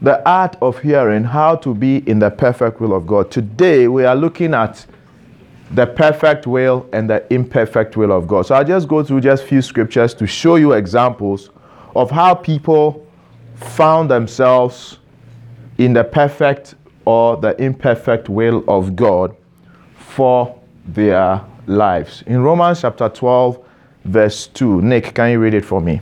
the 0.00 0.26
art 0.28 0.56
of 0.60 0.80
hearing, 0.80 1.22
how 1.22 1.56
to 1.56 1.74
be 1.74 1.98
in 2.08 2.18
the 2.18 2.30
perfect 2.30 2.80
will 2.80 2.92
of 2.94 3.06
God. 3.06 3.30
Today, 3.30 3.86
we 3.86 4.04
are 4.04 4.16
looking 4.16 4.54
at 4.54 4.84
the 5.70 5.86
perfect 5.86 6.46
will 6.46 6.88
and 6.92 7.08
the 7.08 7.24
imperfect 7.32 7.96
will 7.96 8.10
of 8.12 8.26
God. 8.26 8.46
So, 8.46 8.54
I'll 8.54 8.64
just 8.64 8.88
go 8.88 9.04
through 9.04 9.20
just 9.20 9.44
few 9.44 9.62
scriptures 9.62 10.14
to 10.14 10.26
show 10.26 10.56
you 10.56 10.72
examples 10.72 11.50
of 11.94 12.10
how 12.10 12.34
people 12.34 13.06
found 13.54 14.10
themselves 14.10 14.98
in 15.78 15.92
the 15.92 16.04
perfect 16.04 16.74
or 17.04 17.36
the 17.36 17.60
imperfect 17.62 18.28
will 18.28 18.64
of 18.68 18.96
God 18.96 19.36
for 19.94 20.58
their 20.86 21.40
lives. 21.66 22.22
In 22.26 22.42
Romans 22.42 22.80
chapter 22.80 23.08
12, 23.08 23.64
verse 24.04 24.46
2, 24.48 24.82
Nick, 24.82 25.14
can 25.14 25.30
you 25.30 25.38
read 25.38 25.54
it 25.54 25.64
for 25.64 25.80
me? 25.80 26.00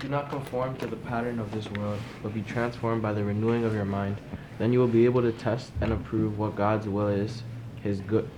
Do 0.00 0.08
not 0.08 0.28
conform 0.28 0.76
to 0.76 0.86
the 0.86 0.96
pattern 0.96 1.38
of 1.38 1.50
this 1.52 1.70
world, 1.72 1.98
but 2.22 2.34
be 2.34 2.42
transformed 2.42 3.00
by 3.00 3.12
the 3.12 3.24
renewing 3.24 3.64
of 3.64 3.72
your 3.72 3.86
mind. 3.86 4.16
Then 4.58 4.72
you 4.72 4.78
will 4.78 4.88
be 4.88 5.04
able 5.04 5.22
to 5.22 5.32
test 5.32 5.72
and 5.80 5.92
approve 5.92 6.38
what 6.38 6.54
God's 6.56 6.86
will 6.86 7.08
is, 7.08 7.42
his 7.82 8.00
good 8.00 8.28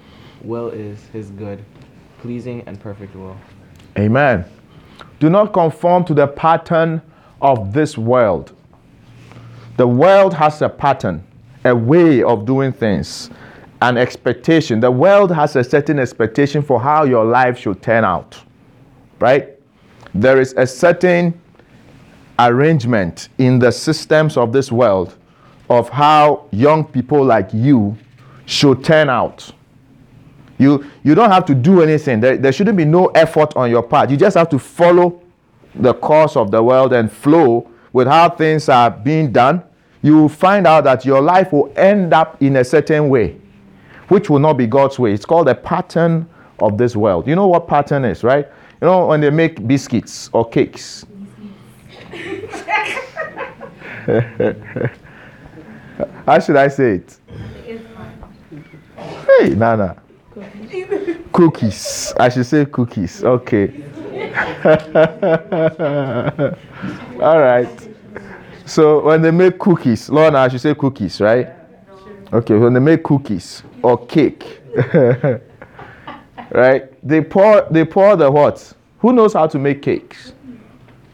will 0.42 0.68
is 0.68 1.06
his 1.12 1.30
good, 1.30 1.64
pleasing 2.20 2.62
and 2.66 2.78
perfect 2.80 3.14
will. 3.16 3.36
Amen. 3.98 4.44
Do 5.18 5.30
not 5.30 5.52
conform 5.52 6.04
to 6.04 6.14
the 6.14 6.26
pattern 6.26 7.02
of 7.40 7.72
this 7.72 7.98
world. 7.98 8.52
The 9.76 9.86
world 9.86 10.34
has 10.34 10.62
a 10.62 10.68
pattern 10.68 11.26
a 11.66 11.75
way 11.75 12.23
of 12.23 12.46
doing 12.46 12.73
things, 12.73 13.30
an 13.82 13.99
expectation. 13.99 14.80
The 14.80 14.90
world 14.90 15.30
has 15.32 15.56
a 15.56 15.64
certain 15.64 15.99
expectation 15.99 16.62
for 16.62 16.80
how 16.80 17.04
your 17.04 17.25
life 17.25 17.58
should 17.58 17.82
turn 17.82 18.04
out, 18.04 18.40
right? 19.18 19.50
There 20.14 20.40
is 20.40 20.54
a 20.56 20.66
certain 20.66 21.38
arrangement 22.38 23.28
in 23.38 23.58
the 23.58 23.70
systems 23.70 24.37
of 24.37 24.52
this 24.52 24.70
world 24.70 25.16
of 25.68 25.88
how 25.88 26.46
young 26.52 26.85
people 26.85 27.25
like 27.25 27.50
you 27.52 27.96
should 28.46 28.85
turn 28.85 29.08
out. 29.08 29.50
You, 30.58 30.87
you 31.02 31.14
don't 31.14 31.30
have 31.30 31.44
to 31.46 31.54
do 31.54 31.82
anything. 31.82 32.20
There, 32.20 32.37
there 32.37 32.52
shouldn't 32.52 32.76
be 32.76 32.85
no 32.85 33.06
effort 33.08 33.54
on 33.56 33.70
your 33.70 33.82
part. 33.82 34.11
You 34.11 34.16
just 34.16 34.37
have 34.37 34.49
to 34.50 34.58
follow 34.58 35.20
the 35.75 35.92
course 35.92 36.37
of 36.37 36.50
the 36.50 36.62
world 36.62 36.92
and 36.92 37.11
flow 37.11 37.68
with 37.92 38.06
how 38.06 38.30
things 38.30 38.68
are 38.68 38.90
being 38.90 39.32
done. 39.32 39.62
You 40.02 40.16
will 40.16 40.28
find 40.28 40.66
out 40.66 40.84
that 40.84 41.04
your 41.04 41.20
life 41.20 41.52
will 41.52 41.72
end 41.76 42.12
up 42.12 42.40
in 42.42 42.56
a 42.56 42.64
certain 42.64 43.08
way, 43.08 43.36
which 44.08 44.30
will 44.30 44.38
not 44.38 44.54
be 44.54 44.66
God's 44.66 44.98
way. 44.98 45.12
It's 45.12 45.24
called 45.24 45.48
a 45.48 45.54
pattern 45.54 46.28
of 46.60 46.78
this 46.78 46.94
world. 46.96 47.26
You 47.26 47.34
know 47.34 47.46
what 47.48 47.66
pattern 47.66 48.04
is, 48.04 48.22
right? 48.22 48.46
You 48.80 48.86
know 48.86 49.06
when 49.06 49.20
they 49.20 49.30
make 49.30 49.66
biscuits 49.66 50.30
or 50.32 50.48
cakes. 50.48 51.06
How 56.26 56.38
should 56.38 56.56
I 56.56 56.68
say 56.68 56.96
it? 56.96 57.18
Hey, 59.38 59.50
Nana. 59.54 59.96
Cookies. 61.32 62.12
I 62.18 62.28
should 62.28 62.46
say 62.46 62.64
cookies. 62.66 63.24
Okay. 63.24 63.82
All 67.20 67.40
right. 67.40 67.95
So 68.66 69.00
when 69.04 69.23
they 69.23 69.30
make 69.30 69.58
cookies, 69.61 70.11
Lorna, 70.11 70.38
I 70.38 70.49
should 70.49 70.61
say 70.61 70.75
cookies, 70.75 71.20
right? 71.20 71.49
Okay, 72.32 72.54
when 72.54 72.75
they 72.75 72.80
make 72.80 73.04
cookies 73.04 73.62
or 73.82 74.04
cake, 74.06 74.61
right? 76.50 76.92
They 77.06 77.20
pour 77.23 77.66
they 77.70 77.85
pour 77.85 78.16
the 78.16 78.28
what? 78.28 78.73
Who 78.99 79.12
knows 79.12 79.35
how 79.35 79.46
to 79.46 79.58
make 79.58 79.82
cakes? 79.82 80.32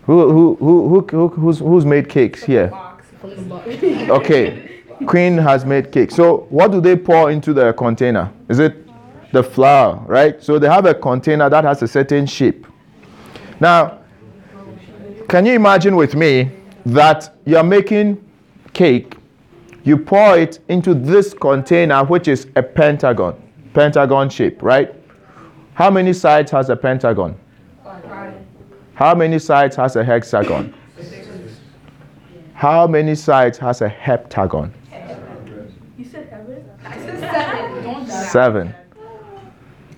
Who 0.06 0.32
who 0.32 0.56
who, 0.56 0.88
who, 0.88 1.00
who 1.02 1.28
who's 1.28 1.58
who's 1.58 1.84
made 1.84 2.08
cakes 2.08 2.42
here? 2.42 2.72
Okay. 3.22 4.68
Queen 5.06 5.38
has 5.38 5.64
made 5.64 5.92
cake. 5.92 6.10
So 6.10 6.46
what 6.50 6.72
do 6.72 6.80
they 6.80 6.96
pour 6.96 7.30
into 7.30 7.52
the 7.52 7.72
container? 7.72 8.32
Is 8.48 8.58
it 8.58 8.88
the 9.32 9.42
flour, 9.44 10.02
right? 10.06 10.42
So 10.42 10.58
they 10.58 10.68
have 10.68 10.86
a 10.86 10.94
container 10.94 11.48
that 11.48 11.62
has 11.62 11.82
a 11.82 11.88
certain 11.88 12.26
shape. 12.26 12.66
Now, 13.60 14.00
can 15.28 15.46
you 15.46 15.54
imagine 15.54 15.94
with 15.94 16.16
me 16.16 16.50
that 16.86 17.34
you're 17.44 17.62
making 17.62 18.22
cake, 18.72 19.16
you 19.84 19.96
pour 19.96 20.38
it 20.38 20.60
into 20.68 20.94
this 20.94 21.34
container, 21.34 22.04
which 22.04 22.28
is 22.28 22.46
a 22.56 22.62
pentagon, 22.62 23.34
pentagon 23.74 24.28
shape, 24.30 24.62
right? 24.62 24.94
How 25.74 25.90
many 25.90 26.12
sides 26.12 26.50
has 26.52 26.70
a 26.70 26.76
pentagon? 26.76 27.36
How 28.94 29.14
many 29.14 29.38
sides 29.38 29.76
has 29.76 29.96
a 29.96 30.04
hexagon? 30.04 30.74
How 32.54 32.86
many 32.86 33.14
sides 33.16 33.58
has 33.58 33.80
a 33.80 33.88
heptagon? 33.88 34.70
You 35.98 36.04
said 36.04 36.28
heaven? 36.28 36.64
I 36.84 36.96
said 36.98 37.20
seven. 37.20 37.82
Don't 37.82 38.06
die. 38.06 38.22
Seven. 38.26 38.74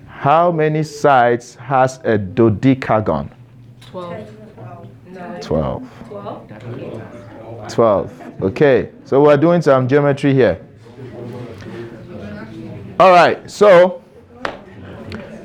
How 0.07 0.51
many 0.51 0.83
sides 0.83 1.57
has 1.57 1.99
a 2.05 2.17
dodecagon? 2.19 3.31
Twelve. 3.83 4.31
Twelve. 5.43 5.94
Twelve? 6.25 7.69
Twelve. 7.69 8.43
Okay, 8.43 8.91
so 9.05 9.23
we're 9.23 9.37
doing 9.37 9.61
some 9.61 9.87
geometry 9.87 10.33
here. 10.33 10.59
All 12.99 13.11
right, 13.11 13.51
so 13.51 14.03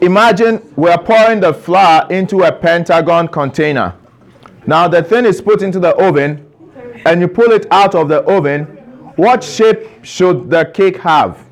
imagine 0.01 0.71
we're 0.77 0.97
pouring 0.97 1.41
the 1.41 1.53
flour 1.53 2.07
into 2.09 2.43
a 2.43 2.51
pentagon 2.51 3.27
container. 3.27 3.95
Now 4.67 4.87
the 4.87 5.03
thing 5.03 5.25
is 5.25 5.41
put 5.41 5.61
into 5.61 5.79
the 5.79 5.95
oven 5.95 6.45
and 7.05 7.19
you 7.19 7.27
pull 7.27 7.51
it 7.51 7.65
out 7.71 7.93
of 7.95 8.07
the 8.07 8.21
oven. 8.21 8.63
What 9.17 9.43
shape 9.43 10.05
should 10.05 10.49
the 10.49 10.63
cake 10.65 10.97
have? 10.97 11.45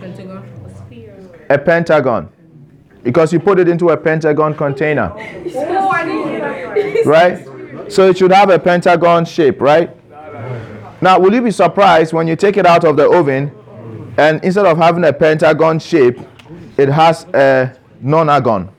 Pentagon. 0.00 1.46
A 1.50 1.58
pentagon. 1.58 2.32
Because 3.02 3.32
you 3.32 3.40
put 3.40 3.58
it 3.58 3.68
into 3.68 3.90
a 3.90 3.96
pentagon 3.96 4.54
container. 4.54 5.12
Oh, 5.14 5.18
I 5.18 6.04
didn't 6.04 6.28
hear 6.28 6.40
that. 6.40 7.06
right? 7.06 7.55
So 7.88 8.08
it 8.08 8.18
should 8.18 8.32
have 8.32 8.50
a 8.50 8.58
pentagon 8.58 9.24
shape, 9.24 9.60
right? 9.60 9.90
Now, 11.00 11.18
will 11.18 11.32
you 11.32 11.42
be 11.42 11.50
surprised 11.50 12.12
when 12.12 12.26
you 12.26 12.36
take 12.36 12.56
it 12.56 12.66
out 12.66 12.84
of 12.84 12.96
the 12.96 13.08
oven 13.08 13.52
and 14.16 14.42
instead 14.42 14.66
of 14.66 14.78
having 14.78 15.04
a 15.04 15.12
pentagon 15.12 15.78
shape, 15.78 16.18
it 16.76 16.88
has 16.88 17.24
a 17.34 17.76
nonagon? 18.02 18.70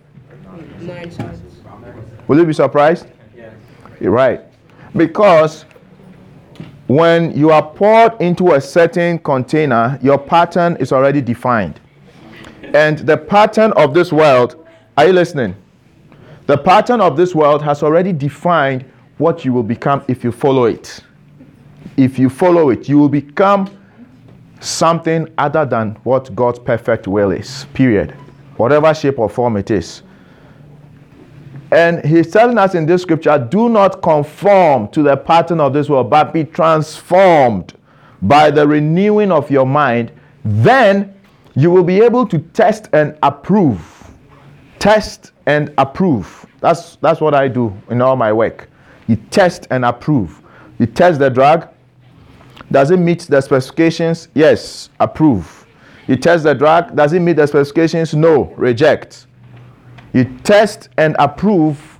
Will 2.27 2.39
you 2.39 2.45
be 2.45 2.53
surprised? 2.53 3.07
You're 3.99 4.11
right. 4.11 4.41
Because 4.95 5.65
when 6.87 7.37
you 7.37 7.51
are 7.51 7.61
poured 7.61 8.19
into 8.21 8.53
a 8.53 8.61
certain 8.61 9.19
container, 9.19 9.99
your 10.01 10.17
pattern 10.17 10.75
is 10.77 10.91
already 10.91 11.21
defined. 11.21 11.79
And 12.73 12.99
the 12.99 13.17
pattern 13.17 13.71
of 13.73 13.93
this 13.93 14.11
world, 14.11 14.67
are 14.97 15.07
you 15.07 15.13
listening? 15.13 15.55
The 16.47 16.57
pattern 16.57 17.01
of 17.01 17.17
this 17.17 17.35
world 17.35 17.61
has 17.61 17.83
already 17.83 18.13
defined 18.13 18.85
what 19.17 19.43
you 19.43 19.53
will 19.53 19.63
become 19.63 20.03
if 20.07 20.23
you 20.23 20.31
follow 20.31 20.65
it. 20.65 21.01
If 21.95 22.19
you 22.19 22.29
follow 22.29 22.69
it, 22.69 22.87
you 22.87 22.97
will 22.97 23.09
become 23.09 23.69
something 24.59 25.31
other 25.37 25.65
than 25.65 25.91
what 26.03 26.33
God's 26.35 26.59
perfect 26.59 27.07
will 27.07 27.31
is, 27.31 27.65
period. 27.73 28.11
Whatever 28.57 28.93
shape 28.93 29.19
or 29.19 29.29
form 29.29 29.57
it 29.57 29.71
is. 29.71 30.03
And 31.71 32.03
he's 32.05 32.31
telling 32.31 32.57
us 32.57 32.75
in 32.75 32.85
this 32.85 33.01
scripture 33.01 33.37
do 33.37 33.69
not 33.69 34.01
conform 34.01 34.87
to 34.89 35.03
the 35.03 35.17
pattern 35.17 35.59
of 35.59 35.73
this 35.73 35.89
world, 35.89 36.09
but 36.09 36.33
be 36.33 36.43
transformed 36.43 37.73
by 38.21 38.49
the 38.51 38.67
renewing 38.67 39.31
of 39.31 39.51
your 39.51 39.65
mind. 39.65 40.11
Then 40.45 41.13
you 41.55 41.69
will 41.71 41.83
be 41.83 42.01
able 42.01 42.25
to 42.27 42.39
test 42.39 42.87
and 42.93 43.17
approve. 43.21 44.11
Test 44.79 45.31
and 45.45 45.73
approve. 45.77 46.45
That's, 46.61 46.95
that's 46.97 47.19
what 47.19 47.33
I 47.33 47.47
do 47.47 47.75
in 47.89 48.01
all 48.01 48.15
my 48.15 48.31
work. 48.31 48.69
You 49.07 49.15
test 49.15 49.67
and 49.71 49.85
approve. 49.85 50.41
You 50.79 50.85
test 50.85 51.19
the 51.19 51.29
drug. 51.29 51.69
Does 52.71 52.91
it 52.91 52.97
meet 52.97 53.21
the 53.21 53.41
specifications? 53.41 54.27
Yes, 54.33 54.89
approve. 54.99 55.65
You 56.07 56.17
test 56.17 56.43
the 56.43 56.53
drug. 56.53 56.95
Does 56.95 57.13
it 57.13 57.19
meet 57.21 57.37
the 57.37 57.47
specifications? 57.47 58.13
No, 58.13 58.53
reject. 58.55 59.27
You 60.13 60.25
test 60.43 60.89
and 60.97 61.15
approve 61.19 61.99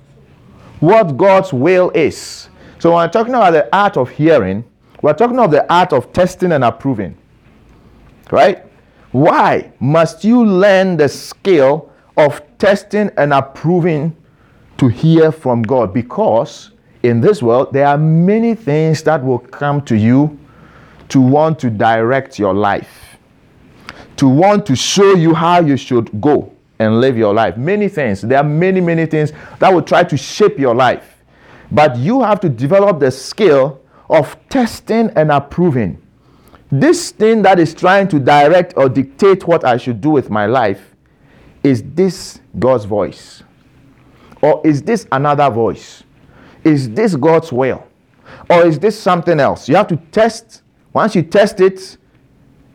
what 0.80 1.16
God's 1.16 1.52
will 1.52 1.90
is. 1.90 2.48
So 2.78 2.92
when 2.92 3.06
we're 3.06 3.12
talking 3.12 3.34
about 3.34 3.52
the 3.52 3.74
art 3.74 3.96
of 3.96 4.10
hearing, 4.10 4.64
we're 5.02 5.14
talking 5.14 5.38
of 5.38 5.50
the 5.50 5.70
art 5.72 5.92
of 5.92 6.12
testing 6.12 6.52
and 6.52 6.64
approving. 6.64 7.16
Right? 8.30 8.64
Why 9.12 9.72
must 9.80 10.24
you 10.24 10.44
learn 10.44 10.96
the 10.96 11.08
skill 11.08 11.90
of 12.16 12.42
testing 12.58 13.10
and 13.16 13.32
approving 13.32 14.16
to 14.76 14.88
hear 14.88 15.32
from 15.32 15.62
God? 15.62 15.94
Because 15.94 16.72
in 17.08 17.20
this 17.20 17.42
world, 17.42 17.72
there 17.72 17.86
are 17.86 17.98
many 17.98 18.54
things 18.54 19.02
that 19.02 19.24
will 19.24 19.38
come 19.38 19.80
to 19.82 19.96
you 19.96 20.38
to 21.08 21.20
want 21.20 21.58
to 21.60 21.70
direct 21.70 22.38
your 22.38 22.54
life, 22.54 23.16
to 24.16 24.28
want 24.28 24.66
to 24.66 24.76
show 24.76 25.14
you 25.14 25.34
how 25.34 25.60
you 25.60 25.76
should 25.76 26.20
go 26.20 26.52
and 26.78 27.00
live 27.00 27.16
your 27.16 27.34
life. 27.34 27.56
Many 27.56 27.88
things. 27.88 28.20
There 28.20 28.38
are 28.38 28.44
many, 28.44 28.80
many 28.80 29.06
things 29.06 29.32
that 29.58 29.72
will 29.72 29.82
try 29.82 30.04
to 30.04 30.16
shape 30.16 30.58
your 30.58 30.74
life. 30.74 31.24
But 31.72 31.96
you 31.96 32.22
have 32.22 32.40
to 32.40 32.48
develop 32.48 33.00
the 33.00 33.10
skill 33.10 33.80
of 34.08 34.36
testing 34.48 35.10
and 35.16 35.32
approving. 35.32 36.00
This 36.70 37.10
thing 37.10 37.42
that 37.42 37.58
is 37.58 37.74
trying 37.74 38.08
to 38.08 38.18
direct 38.18 38.74
or 38.76 38.88
dictate 38.88 39.46
what 39.46 39.64
I 39.64 39.76
should 39.78 40.00
do 40.00 40.10
with 40.10 40.30
my 40.30 40.46
life 40.46 40.94
is 41.62 41.82
this 41.82 42.40
God's 42.58 42.84
voice? 42.84 43.42
Or 44.42 44.60
is 44.64 44.82
this 44.82 45.06
another 45.10 45.50
voice? 45.50 46.04
Is 46.68 46.90
this 46.90 47.16
God's 47.16 47.52
will? 47.52 47.86
Or 48.50 48.66
is 48.66 48.78
this 48.78 48.98
something 48.98 49.40
else? 49.40 49.68
You 49.68 49.76
have 49.76 49.88
to 49.88 49.96
test. 50.12 50.62
Once 50.92 51.14
you 51.14 51.22
test 51.22 51.60
it, 51.60 51.96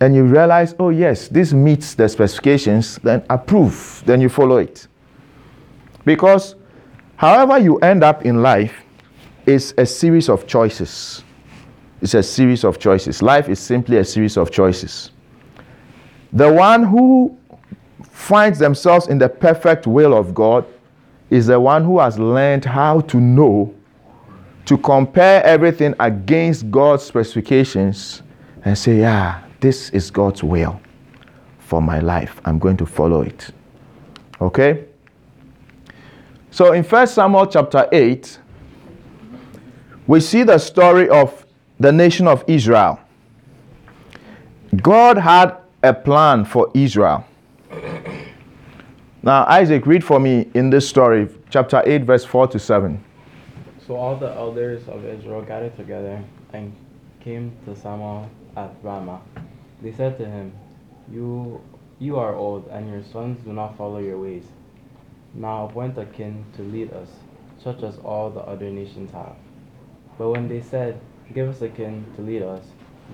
and 0.04 0.14
you 0.14 0.24
realize, 0.26 0.76
oh, 0.80 0.90
yes, 0.90 1.30
this 1.30 1.54
meets 1.54 1.96
the 1.96 2.10
specifications, 2.10 2.98
then 3.04 3.24
approve, 3.30 4.04
then 4.06 4.20
you 4.20 4.28
follow 4.28 4.58
it. 4.58 4.88
Because 6.04 6.56
however 7.16 7.58
you 7.58 7.78
end 7.78 8.04
up 8.04 8.26
in 8.26 8.42
life 8.42 8.84
is 9.46 9.74
a 9.78 9.86
series 9.86 10.28
of 10.28 10.46
choices. 10.46 11.24
It's 12.02 12.16
a 12.16 12.24
series 12.24 12.66
of 12.66 12.80
choices. 12.80 13.22
Life 13.22 13.48
is 13.48 13.60
simply 13.60 13.98
a 13.98 14.04
series 14.04 14.36
of 14.36 14.52
choices. 14.52 15.12
The 16.34 16.52
one 16.52 16.84
who 16.84 17.38
finds 18.04 18.60
themselves 18.60 19.08
in 19.08 19.18
the 19.18 19.30
perfect 19.30 19.88
will 19.88 20.14
of 20.14 20.34
God 20.34 20.66
is 21.30 21.48
the 21.48 21.60
one 21.60 21.86
who 21.86 22.00
has 22.00 22.20
learned 22.20 22.66
how 22.66 23.02
to 23.02 23.22
know 23.22 23.74
to 24.66 24.78
compare 24.78 25.44
everything 25.44 25.94
against 26.00 26.70
God's 26.72 27.04
specifications 27.04 28.24
and 28.64 28.78
say, 28.78 29.00
yeah, 29.00 29.44
this 29.60 29.90
is 29.90 30.10
God's 30.10 30.44
will 30.44 30.80
for 31.60 31.82
my 31.82 32.00
life. 32.00 32.40
I'm 32.46 32.60
going 32.60 32.78
to 32.78 32.86
follow 32.86 33.22
it. 33.22 33.50
Okay? 34.40 34.86
So 36.52 36.74
in 36.74 36.84
1 36.84 37.08
Samuel 37.08 37.48
chapter 37.48 37.88
8, 37.92 38.40
we 40.08 40.20
see 40.20 40.44
the 40.44 40.58
story 40.58 41.10
of 41.10 41.46
the 41.80 41.92
nation 41.92 42.28
of 42.28 42.44
Israel. 42.48 43.00
God 44.82 45.18
had 45.18 45.58
a 45.82 45.94
plan 45.94 46.46
for 46.46 46.70
Israel. 46.74 47.26
Now, 49.22 49.46
Isaac, 49.46 49.86
read 49.86 50.04
for 50.04 50.20
me 50.20 50.50
in 50.54 50.70
this 50.70 50.88
story, 50.88 51.30
chapter 51.50 51.82
8, 51.86 52.04
verse 52.04 52.26
4 52.26 52.48
to 52.48 52.60
7. 52.60 53.04
So 53.94 54.00
all 54.00 54.16
the 54.16 54.34
elders 54.34 54.88
of 54.88 55.06
Israel 55.06 55.44
gathered 55.44 55.78
together 55.78 56.24
and 56.52 56.76
came 57.20 57.56
to 57.66 57.76
Samuel 57.76 58.28
at 58.58 58.74
Ramah. 58.82 59.22
They 59.84 59.92
said 59.92 60.18
to 60.18 60.26
him, 60.26 60.52
You 61.12 61.62
you 62.00 62.18
are 62.18 62.34
old, 62.34 62.68
and 62.70 62.90
your 62.90 63.04
sons 63.04 63.44
do 63.46 63.54
not 63.54 63.78
follow 63.78 64.00
your 64.00 64.18
ways. 64.18 64.46
Now 65.36 65.68
appoint 65.68 65.96
a 66.00 66.06
king 66.06 66.44
to 66.56 66.64
lead 66.64 66.92
us, 66.92 67.08
such 67.64 67.84
as 67.84 68.00
all 68.00 68.32
the 68.32 68.40
other 68.40 68.72
nations 68.72 69.12
have. 69.12 69.36
But 70.18 70.32
when 70.32 70.48
they 70.48 70.62
said, 70.62 71.00
Give 71.32 71.48
us 71.48 71.62
a 71.62 71.70
king 71.70 72.12
to 72.16 72.24
lead 72.24 72.42
us, 72.42 72.66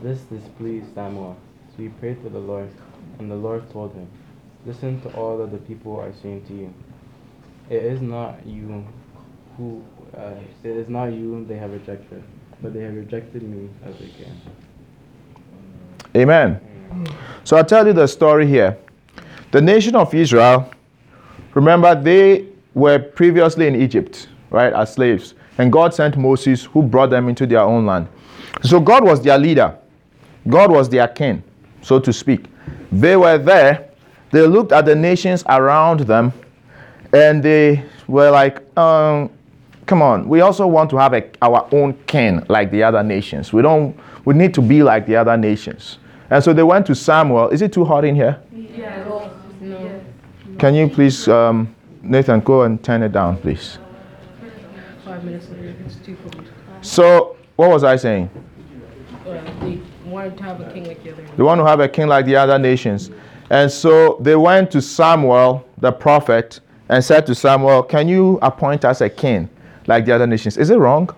this 0.02 0.22
displeased 0.32 0.94
Samuel. 0.96 1.36
So 1.76 1.84
he 1.84 1.90
prayed 1.90 2.24
to 2.24 2.30
the 2.30 2.40
Lord, 2.40 2.72
and 3.20 3.30
the 3.30 3.36
Lord 3.36 3.70
told 3.70 3.96
him, 3.96 4.08
Listen 4.66 5.02
to 5.02 5.10
all 5.10 5.40
that 5.40 5.52
the 5.52 5.58
people 5.58 6.00
are 6.00 6.14
saying 6.14 6.46
to 6.46 6.54
you. 6.54 6.74
It 7.70 7.84
is 7.84 8.00
not 8.00 8.48
you 8.48 8.86
who 9.58 9.84
uh, 10.20 10.34
it 10.64 10.76
is 10.76 10.90
not 10.90 11.06
you 11.06 11.46
they 11.48 11.56
have 11.56 11.72
rejected, 11.72 12.24
but 12.62 12.74
they 12.74 12.82
have 12.82 12.96
rejected 12.96 13.44
me 13.44 13.70
as 13.86 13.96
they 13.98 14.10
can. 14.10 14.36
Amen. 16.16 16.60
So 17.44 17.58
I'll 17.58 17.66
tell 17.66 17.86
you 17.88 17.94
the 17.94 18.08
story 18.08 18.48
here. 18.48 18.78
The 19.52 19.62
nation 19.62 19.96
of 19.96 20.14
Israel, 20.14 20.70
remember, 21.54 21.96
they 21.96 22.48
were 22.74 23.00
previously 23.00 23.68
in 23.68 23.76
Egypt, 23.76 24.28
right, 24.50 24.74
as 24.74 24.94
slaves. 24.94 25.36
And 25.58 25.72
God 25.72 25.94
sent 25.94 26.18
Moses, 26.18 26.66
who 26.66 26.84
brought 26.84 27.10
them 27.10 27.30
into 27.30 27.46
their 27.46 27.62
own 27.62 27.86
land. 27.86 28.08
So 28.64 28.80
God 28.80 29.04
was 29.04 29.22
their 29.22 29.38
leader, 29.38 29.78
God 30.48 30.72
was 30.72 30.90
their 30.90 31.08
king, 31.08 31.44
so 31.82 32.00
to 32.00 32.12
speak. 32.12 32.46
They 32.92 33.16
were 33.16 33.38
there, 33.38 33.90
they 34.32 34.46
looked 34.46 34.72
at 34.72 34.86
the 34.86 34.96
nations 34.96 35.44
around 35.48 36.02
them, 36.02 36.34
and 37.14 37.42
they 37.42 37.84
were 38.08 38.32
like, 38.32 38.62
um, 38.78 39.30
come 39.90 40.04
on, 40.04 40.30
we 40.30 40.42
also 40.42 40.68
want 40.68 40.88
to 40.92 40.98
have 40.98 41.16
a, 41.16 41.28
our 41.42 41.68
own 41.72 41.96
king 42.06 42.46
like 42.48 42.70
the 42.70 42.84
other 42.84 43.02
nations. 43.02 43.52
We 43.52 43.64
don't, 43.64 44.00
we 44.24 44.36
need 44.36 44.54
to 44.54 44.62
be 44.62 44.84
like 44.84 45.08
the 45.08 45.16
other 45.16 45.36
nations. 45.36 45.98
And 46.30 46.44
so 46.44 46.54
they 46.54 46.62
went 46.62 46.86
to 46.86 46.96
Samuel. 46.96 47.50
Is 47.50 47.64
it 47.64 47.74
too 47.74 47.84
hot 47.84 48.06
in 48.06 48.14
here? 48.14 48.40
Yeah. 48.54 49.04
No. 49.60 50.02
Can 50.60 50.76
you 50.76 50.88
please, 50.90 51.28
um, 51.28 51.76
Nathan, 52.04 52.40
go 52.42 52.62
and 52.62 52.82
turn 52.84 53.02
it 53.02 53.12
down, 53.12 53.38
please? 53.40 53.80
Five 55.04 55.24
minutes 55.24 55.50
later, 55.50 55.76
it's 55.84 55.96
too 55.96 56.16
cold. 56.18 56.48
So, 56.82 57.36
what 57.56 57.72
was 57.72 57.84
I 57.84 57.96
saying? 57.96 58.30
Wanted 60.06 60.38
to 60.38 60.44
have 60.44 60.62
a 60.62 60.72
king 60.72 60.86
like 60.86 61.04
the 61.04 61.14
other. 61.14 61.26
They 61.36 61.44
want 61.44 61.60
to 61.60 61.66
have 61.66 61.80
a 61.80 61.88
king 61.88 62.08
like 62.08 62.26
the 62.26 62.36
other 62.36 62.60
nations. 62.60 63.10
And 63.50 63.72
so 63.72 64.18
they 64.22 64.36
went 64.36 64.70
to 64.72 64.82
Samuel, 64.82 65.68
the 65.80 65.92
prophet, 65.92 66.60
and 66.90 67.04
said 67.04 67.26
to 67.26 67.34
Samuel, 67.36 67.84
Can 67.84 68.08
you 68.08 68.38
appoint 68.42 68.86
us 68.86 69.02
a 69.02 69.10
king 69.10 69.50
like 69.90 70.06
the 70.06 70.14
other 70.14 70.28
nations? 70.28 70.56
Is 70.56 70.70
it 70.70 70.78
wrong? 70.78 71.10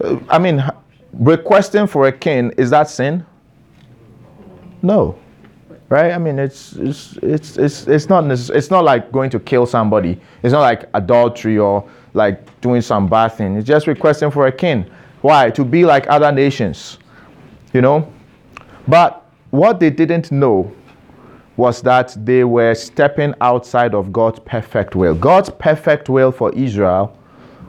Uh, 0.00 0.18
I 0.28 0.38
mean, 0.38 0.64
requesting 1.12 1.88
for 1.88 2.06
a 2.06 2.12
king, 2.12 2.52
is 2.56 2.70
that 2.70 2.88
sin? 2.88 3.26
No. 4.82 5.18
Right? 5.88 6.12
I 6.12 6.18
mean, 6.18 6.38
it's 6.38 6.74
it's 6.74 7.18
it's 7.22 7.58
it's, 7.58 7.86
it's 7.88 8.08
not 8.08 8.24
necess- 8.24 8.54
it's 8.54 8.70
not 8.70 8.84
like 8.84 9.10
going 9.10 9.30
to 9.30 9.40
kill 9.40 9.66
somebody. 9.66 10.18
It's 10.42 10.52
not 10.52 10.60
like 10.60 10.88
adultery 10.94 11.58
or 11.58 11.88
like 12.14 12.60
doing 12.60 12.80
some 12.80 13.08
bad 13.08 13.28
thing. 13.28 13.56
It's 13.56 13.66
just 13.66 13.86
requesting 13.88 14.30
for 14.30 14.46
a 14.46 14.52
king. 14.52 14.86
Why? 15.20 15.50
To 15.50 15.64
be 15.64 15.84
like 15.84 16.06
other 16.08 16.30
nations. 16.30 16.98
You 17.72 17.80
know? 17.80 18.12
But 18.86 19.26
what 19.50 19.80
they 19.80 19.90
didn't 19.90 20.30
know 20.30 20.72
was 21.56 21.82
that 21.82 22.16
they 22.24 22.44
were 22.44 22.74
stepping 22.74 23.34
outside 23.40 23.94
of 23.94 24.12
God's 24.12 24.38
perfect 24.40 24.94
will. 24.94 25.14
God's 25.14 25.50
perfect 25.50 26.08
will 26.08 26.30
for 26.30 26.52
Israel 26.54 27.16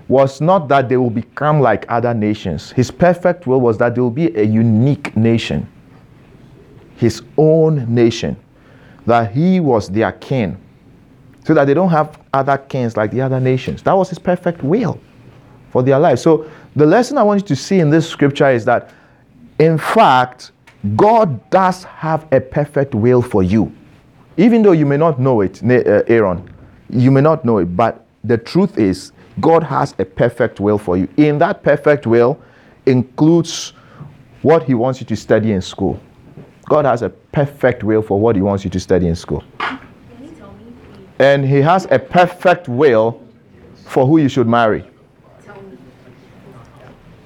was 0.08 0.40
not 0.40 0.68
that 0.68 0.88
they 0.88 0.98
will 0.98 1.10
become 1.10 1.60
like 1.60 1.86
other 1.90 2.14
nations. 2.14 2.72
His 2.72 2.92
perfect 2.92 3.48
will 3.48 3.60
was 3.60 3.78
that 3.80 3.96
they 3.96 4.02
will 4.02 4.12
be 4.12 4.36
a 4.38 4.44
unique 4.44 5.16
nation, 5.18 5.68
his 6.96 7.24
own 7.38 7.94
nation, 7.94 8.38
that 9.06 9.32
he 9.32 9.60
was 9.60 9.90
their 9.90 10.12
king, 10.12 10.58
so 11.44 11.54
that 11.54 11.66
they 11.66 11.74
don't 11.74 11.90
have 11.90 12.20
other 12.34 12.58
kings 12.58 12.98
like 12.98 13.12
the 13.12 13.22
other 13.22 13.40
nations. 13.40 13.82
That 13.84 13.94
was 13.94 14.10
his 14.10 14.20
perfect 14.20 14.64
will 14.64 15.00
for 15.72 15.82
their 15.82 16.00
life. 16.00 16.20
So 16.20 16.50
the 16.76 16.86
lesson 16.86 17.18
I 17.18 17.24
want 17.24 17.42
you 17.42 17.48
to 17.48 17.56
see 17.56 17.80
in 17.80 17.90
this 17.90 18.08
scripture 18.08 18.50
is 18.50 18.66
that, 18.66 18.92
in 19.60 19.78
fact, 19.78 20.52
God 20.96 21.50
does 21.50 21.84
have 21.84 22.28
a 22.32 22.40
perfect 22.40 22.94
will 22.94 23.22
for 23.22 23.42
you. 23.42 23.74
Even 24.38 24.62
though 24.62 24.74
you 24.74 24.86
may 24.86 24.98
not 24.98 25.20
know 25.20 25.42
it, 25.42 25.64
uh, 25.64 26.04
Aaron, 26.08 26.48
you 26.90 27.10
may 27.10 27.22
not 27.22 27.46
know 27.46 27.58
it, 27.58 27.66
but 27.76 28.06
the 28.24 28.38
truth 28.38 28.78
is, 28.78 29.12
God 29.40 29.64
has 29.64 29.94
a 30.00 30.06
perfect 30.06 30.60
will 30.60 30.78
for 30.78 30.98
you. 30.98 31.08
In 31.18 31.38
that 31.40 31.64
perfect 31.64 32.08
will 32.08 32.40
includes 32.86 33.74
what 34.42 34.64
He 34.64 34.74
wants 34.74 35.00
you 35.02 35.06
to 35.08 35.16
study 35.16 35.52
in 35.52 35.62
school. 35.62 36.00
God 36.66 36.86
has 36.86 37.02
a 37.02 37.10
perfect 37.10 37.84
will 37.84 38.02
for 38.02 38.20
what 38.20 38.36
He 38.36 38.42
wants 38.42 38.64
you 38.64 38.70
to 38.70 38.80
study 38.80 39.08
in 39.08 39.16
school. 39.16 39.44
And 41.20 41.46
He 41.46 41.62
has 41.62 41.88
a 41.92 42.00
perfect 42.00 42.68
will 42.68 43.22
for 43.86 44.06
who 44.06 44.18
you 44.18 44.30
should 44.30 44.48
marry. 44.48 44.90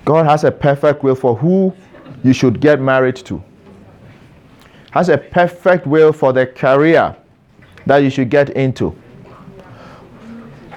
God 0.05 0.25
has 0.25 0.43
a 0.43 0.51
perfect 0.51 1.03
will 1.03 1.15
for 1.15 1.35
who 1.35 1.75
you 2.23 2.33
should 2.33 2.59
get 2.59 2.81
married 2.81 3.15
to. 3.17 3.43
Has 4.91 5.09
a 5.09 5.17
perfect 5.17 5.85
will 5.85 6.11
for 6.11 6.33
the 6.33 6.47
career 6.47 7.15
that 7.85 7.97
you 7.97 8.09
should 8.09 8.29
get 8.29 8.49
into. 8.51 8.95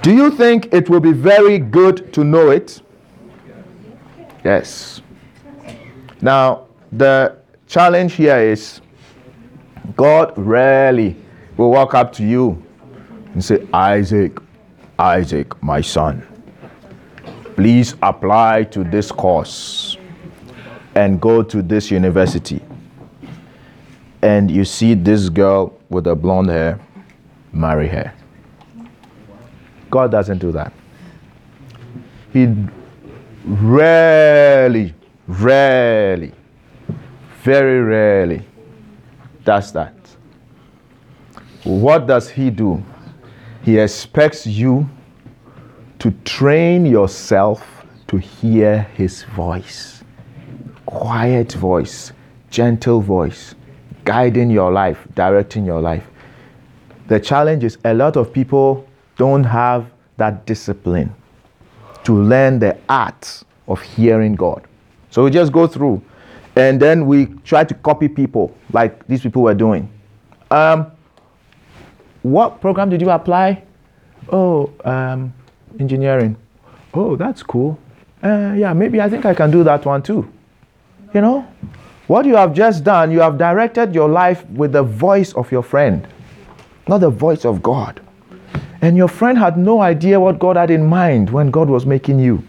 Do 0.02 0.12
you 0.12 0.32
think 0.32 0.74
it 0.74 0.90
will 0.90 0.98
be 0.98 1.12
very 1.12 1.60
good 1.60 2.12
to 2.14 2.24
know 2.24 2.50
it? 2.50 2.82
Yes. 4.44 5.00
Now, 6.20 6.66
the 6.90 7.36
challenge 7.68 8.14
here 8.14 8.38
is 8.38 8.80
God 9.94 10.36
rarely 10.36 11.16
will 11.56 11.70
walk 11.70 11.94
up 11.94 12.12
to 12.14 12.24
you 12.24 12.60
and 13.32 13.44
say, 13.44 13.64
Isaac, 13.72 14.40
Isaac, 14.98 15.62
my 15.62 15.80
son, 15.80 16.26
please 17.54 17.94
apply 18.02 18.64
to 18.64 18.82
this 18.82 19.12
course 19.12 19.96
and 20.96 21.20
go 21.20 21.44
to 21.44 21.62
this 21.62 21.92
university. 21.92 22.60
And 24.20 24.50
you 24.50 24.64
see 24.64 24.94
this 24.94 25.28
girl 25.28 25.78
with 25.90 26.04
the 26.04 26.16
blonde 26.16 26.50
hair, 26.50 26.80
marry 27.52 27.86
her. 27.86 28.12
God 29.92 30.11
doesn't 30.11 30.38
do 30.38 30.52
that. 30.52 30.72
He 32.33 32.48
rarely, 33.44 34.94
rarely, 35.26 36.33
very 37.42 37.83
rarely 37.83 38.42
does 39.44 39.70
that. 39.74 39.94
What 41.64 42.07
does 42.07 42.31
He 42.31 42.48
do? 42.48 42.83
He 43.64 43.78
expects 43.78 44.46
you 44.46 44.88
to 45.98 46.11
train 46.24 46.87
yourself 46.87 47.85
to 48.09 48.16
hear 48.16 48.85
His 48.94 49.24
voice. 49.24 50.02
Quiet 50.87 51.52
voice, 51.52 52.12
gentle 52.48 53.02
voice, 53.02 53.55
guiding 54.05 54.48
your 54.48 54.72
life, 54.72 55.07
directing 55.14 55.66
your 55.66 55.83
life. 55.83 56.07
The 57.09 57.20
challenge 57.20 57.62
is 57.62 57.76
a 57.85 57.92
lot 57.92 58.16
of 58.16 58.33
people 58.33 58.88
don't 59.22 59.44
have 59.44 59.88
that 60.16 60.44
discipline 60.46 61.14
to 62.02 62.12
learn 62.12 62.58
the 62.58 62.76
art 62.88 63.44
of 63.68 63.80
hearing 63.80 64.35
God. 64.35 64.66
So 65.11 65.22
we 65.22 65.30
just 65.30 65.52
go 65.52 65.68
through 65.68 66.02
and 66.56 66.82
then 66.82 67.06
we 67.06 67.26
try 67.44 67.62
to 67.62 67.72
copy 67.72 68.08
people 68.08 68.52
like 68.72 69.06
these 69.06 69.22
people 69.22 69.42
were 69.42 69.54
doing. 69.54 69.88
Um, 70.50 70.90
what 72.22 72.61
program 72.61 72.90
did 72.90 73.00
you 73.00 73.11
apply? 73.11 73.62
Oh, 74.32 74.72
um, 74.85 75.32
engineering. 75.78 76.37
Oh, 76.92 77.14
that's 77.14 77.44
cool. 77.44 77.78
Uh, 78.24 78.54
yeah, 78.56 78.72
maybe 78.72 79.00
I 79.00 79.08
think 79.08 79.24
I 79.24 79.35
can 79.35 79.52
do 79.52 79.62
that 79.62 79.85
one 79.85 80.02
too. 80.02 80.28
You 81.14 81.20
know, 81.20 81.46
what 82.08 82.26
you 82.26 82.35
have 82.35 82.54
just 82.54 82.82
done, 82.82 83.12
you 83.12 83.20
have 83.20 83.38
directed 83.38 83.94
your 83.94 84.08
life 84.08 84.44
with 84.50 84.72
the 84.72 84.82
voice 84.82 85.32
of 85.35 85.52
your 85.52 85.62
friend, 85.62 86.08
not 86.88 86.98
the 86.98 87.11
voice 87.11 87.44
of 87.44 87.62
God. 87.62 88.00
And 88.83 88.97
your 88.97 89.09
friend 89.09 89.38
had 89.38 89.57
no 89.57 89.81
idea 89.81 90.18
what 90.18 90.40
God 90.40 90.57
had 90.57 90.71
in 90.71 90.85
mind 90.85 91.31
when 91.31 91.51
God 91.51 91.71
was 91.71 91.87
making 91.87 92.18
you. 92.18 92.42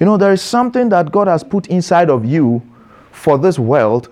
You 0.00 0.06
know, 0.06 0.16
there 0.16 0.32
is 0.32 0.42
something 0.42 0.88
that 0.88 1.12
God 1.12 1.28
has 1.28 1.44
put 1.44 1.66
inside 1.68 2.10
of 2.10 2.24
you 2.24 2.62
for 3.12 3.38
this 3.38 3.58
world 3.58 4.08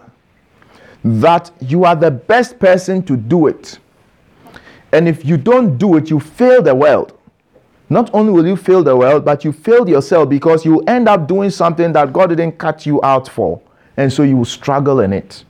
that 1.03 1.51
you 1.61 1.85
are 1.85 1.97
the 1.97 2.11
best 2.11 2.59
person 2.59 3.03
to 3.03 3.17
do 3.17 3.47
it. 3.49 3.79
And 4.93 5.09
if 5.09 5.25
you 5.25 5.37
don't 5.37 5.79
do 5.79 5.97
it, 5.97 6.11
you 6.11 6.21
fail 6.21 6.63
the 6.63 6.75
world. 6.75 7.19
not 7.89 8.09
only 8.15 8.33
will 8.33 8.47
you 8.47 8.57
fail 8.57 8.83
the 8.83 8.97
world, 8.97 9.25
but 9.25 9.45
you 9.45 9.53
failed 9.53 9.89
yourself 9.89 10.29
because 10.29 10.65
you 10.65 10.81
end 10.87 11.09
up 11.09 11.29
doing 11.29 11.51
something 11.51 11.93
that 11.93 12.13
God 12.13 12.29
didn't 12.29 12.53
cut 12.53 12.87
you 12.87 13.01
out 13.03 13.29
for. 13.29 13.61
And 13.99 14.11
so 14.11 14.23
you 14.23 14.37
will 14.37 14.47
struggle 14.47 15.01
in 15.01 15.13
it. 15.13 15.45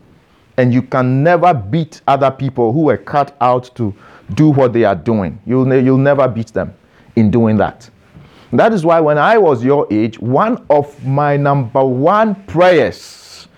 And 0.56 0.74
you 0.74 0.82
can 0.82 1.22
never 1.22 1.54
beat 1.54 2.00
other 2.06 2.30
people 2.30 2.72
who 2.72 2.80
were 2.80 2.96
cut 2.96 3.36
out 3.40 3.70
to 3.76 3.94
do 4.34 4.50
what 4.50 4.72
they 4.72 4.84
are 4.84 4.94
doing. 4.94 5.40
You'll, 5.46 5.64
ne- 5.64 5.80
you'll 5.80 5.98
never 5.98 6.28
beat 6.28 6.48
them 6.48 6.74
in 7.16 7.30
doing 7.30 7.56
that. 7.58 7.88
That 8.52 8.72
is 8.74 8.84
why 8.84 9.00
when 9.00 9.16
I 9.16 9.38
was 9.38 9.64
your 9.64 9.86
age, 9.90 10.18
one 10.18 10.64
of 10.68 11.04
my 11.06 11.36
number 11.36 11.82
one 11.82 12.34
prayers 12.44 13.48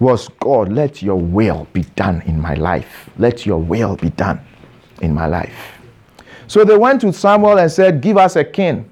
was 0.00 0.28
God, 0.40 0.72
let 0.72 1.00
your 1.00 1.16
will 1.16 1.68
be 1.72 1.82
done 1.94 2.22
in 2.22 2.40
my 2.40 2.54
life. 2.54 3.08
Let 3.18 3.46
your 3.46 3.58
will 3.58 3.96
be 3.96 4.10
done 4.10 4.40
in 5.00 5.14
my 5.14 5.26
life. 5.26 5.78
So 6.48 6.64
they 6.64 6.76
went 6.76 7.00
to 7.02 7.12
Samuel 7.12 7.58
and 7.58 7.70
said, 7.70 8.00
Give 8.00 8.16
us 8.16 8.34
a 8.34 8.44
king. 8.44 8.90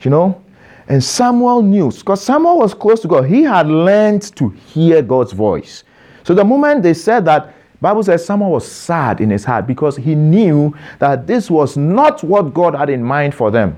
You 0.00 0.10
know? 0.10 0.42
And 0.88 1.02
Samuel 1.02 1.62
knew, 1.62 1.90
because 1.90 2.22
Samuel 2.24 2.58
was 2.58 2.74
close 2.74 3.00
to 3.00 3.08
God. 3.08 3.24
He 3.24 3.42
had 3.42 3.66
learned 3.66 4.34
to 4.36 4.48
hear 4.48 5.02
God's 5.02 5.32
voice. 5.32 5.84
So 6.22 6.34
the 6.34 6.44
moment 6.44 6.82
they 6.82 6.94
said 6.94 7.24
that, 7.24 7.54
Bible 7.82 8.04
says 8.04 8.24
Samuel 8.24 8.52
was 8.52 8.70
sad 8.70 9.20
in 9.20 9.28
his 9.28 9.44
heart 9.44 9.66
because 9.66 9.96
he 9.96 10.14
knew 10.14 10.72
that 11.00 11.26
this 11.26 11.50
was 11.50 11.76
not 11.76 12.22
what 12.22 12.54
God 12.54 12.76
had 12.76 12.88
in 12.88 13.02
mind 13.02 13.34
for 13.34 13.50
them. 13.50 13.76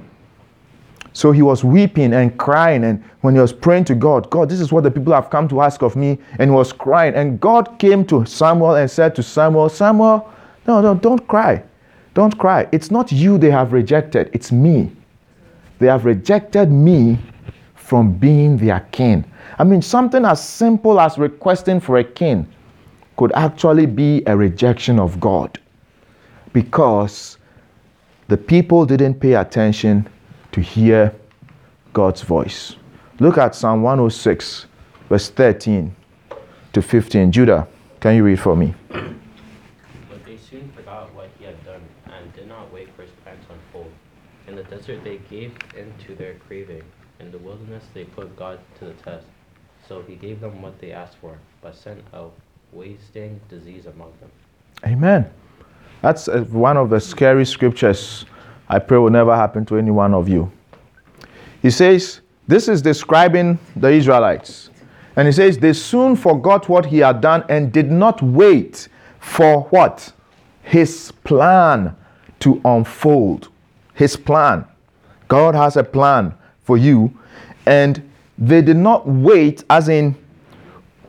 So 1.15 1.33
he 1.33 1.41
was 1.41 1.65
weeping 1.65 2.13
and 2.13 2.37
crying. 2.37 2.85
And 2.85 3.03
when 3.23 3.35
he 3.35 3.41
was 3.41 3.55
praying 3.55 3.85
to 3.87 3.95
God, 3.95 4.29
God, 4.29 4.51
this 4.51 4.61
is 4.61 4.71
what 4.71 4.85
the 4.85 4.91
people 4.91 5.15
have 5.15 5.31
come 5.31 5.49
to 5.49 5.63
ask 5.63 5.81
of 5.81 5.97
me. 5.97 6.19
And 6.39 6.51
he 6.51 6.55
was 6.55 6.71
crying. 6.71 7.15
And 7.15 7.41
God 7.41 7.79
came 7.79 8.05
to 8.09 8.27
Samuel 8.27 8.75
and 8.75 8.91
said 8.91 9.15
to 9.15 9.23
Samuel, 9.23 9.71
Samuel, 9.71 10.31
no, 10.67 10.83
no, 10.83 10.95
don't 10.95 11.27
cry. 11.27 11.65
Don't 12.13 12.37
cry. 12.37 12.69
It's 12.73 12.91
not 12.91 13.11
you 13.11 13.39
they 13.39 13.51
have 13.51 13.73
rejected, 13.73 14.29
it's 14.35 14.53
me. 14.53 14.93
They 15.79 15.87
have 15.87 16.05
rejected 16.05 16.71
me 16.71 17.19
from 17.75 18.13
being 18.13 18.59
their 18.59 18.81
king. 18.93 19.25
I 19.59 19.65
mean, 19.65 19.81
something 19.81 20.27
as 20.27 20.47
simple 20.47 21.01
as 21.01 21.17
requesting 21.17 21.81
for 21.81 21.97
a 21.97 22.05
king 22.05 22.47
could 23.17 23.33
actually 23.35 23.87
be 23.87 24.23
a 24.27 24.37
rejection 24.37 24.99
of 24.99 25.21
God 25.21 25.59
because 26.53 27.39
the 28.29 28.37
people 28.37 28.87
didn't 28.87 29.21
pay 29.21 29.35
attention 29.35 30.09
to 30.53 30.61
hear 30.61 31.15
God's 31.93 32.23
voice. 32.23 32.77
Look 33.21 33.39
at 33.39 33.55
Psalm 33.55 33.83
106, 33.83 34.67
verse 35.09 35.31
13 35.31 35.95
to 36.73 36.83
15. 36.83 37.31
Judah, 37.31 37.69
can 38.01 38.17
you 38.17 38.25
read 38.25 38.41
for 38.41 38.57
me? 38.57 38.75
But 38.89 40.25
they 40.25 40.37
soon 40.37 40.73
forgot 40.75 41.15
what 41.15 41.29
he 41.39 41.45
had 41.45 41.65
done 41.65 41.83
and 42.07 42.33
did 42.35 42.49
not 42.49 42.73
wait 42.73 42.89
for 42.97 43.03
his 43.03 43.11
plan 43.23 43.37
to 43.47 43.55
unfold. 43.55 43.93
In 44.49 44.57
the 44.57 44.65
desert 44.65 45.05
they 45.05 45.19
gave 45.31 45.53
in 45.77 45.93
to 46.07 46.15
their 46.15 46.35
craving. 46.35 46.83
In 47.21 47.31
the 47.31 47.39
wilderness 47.39 47.85
they 47.95 48.05
put 48.05 48.35
God 48.37 48.59
to 48.79 48.87
the 48.87 48.93
test. 48.95 49.27
So 49.89 50.03
he 50.03 50.17
gave 50.17 50.41
them 50.41 50.63
what 50.63 50.81
they 50.81 50.93
asked 50.93 51.17
for, 51.21 51.39
but 51.61 51.77
sent 51.77 52.03
a 52.13 52.27
wasting 52.75 53.41
disease 53.49 53.87
among 53.87 54.13
them. 54.21 54.31
Amen. 54.85 55.31
That's 56.03 56.29
uh, 56.29 56.41
one 56.51 56.77
of 56.77 56.91
the 56.91 57.01
scary 57.01 57.47
scriptures 57.47 58.27
I 58.69 58.79
pray 58.79 58.99
will 58.99 59.11
never 59.11 59.35
happen 59.35 59.65
to 59.67 59.77
any 59.77 59.91
one 59.91 60.15
of 60.15 60.29
you. 60.29 60.51
He 61.63 61.71
says, 61.71 62.21
this 62.47 62.69
is 62.69 62.83
describing 62.83 63.59
the 63.77 63.89
Israelites. 63.89 64.71
And 65.17 65.29
he 65.29 65.33
says, 65.33 65.59
they 65.59 65.73
soon 65.73 66.17
forgot 66.17 66.69
what 66.69 66.87
he 66.87 66.99
had 66.99 67.21
done 67.21 67.45
and 67.49 67.73
did 67.73 67.91
not 67.91 68.21
wait 68.23 68.89
for 69.21 69.63
what? 69.65 70.13
His 70.63 71.13
plan 71.25 71.97
to 72.41 72.61
unfold. 72.65 73.49
His 73.95 74.17
plan. 74.17 74.67
God 75.29 75.55
has 75.55 75.77
a 75.77 75.85
plan 75.85 76.35
for 76.65 76.77
you. 76.77 77.17
And 77.67 78.11
they 78.37 78.61
did 78.61 78.77
not 78.77 79.07
wait, 79.07 79.65
as 79.71 79.89
in, 79.89 80.17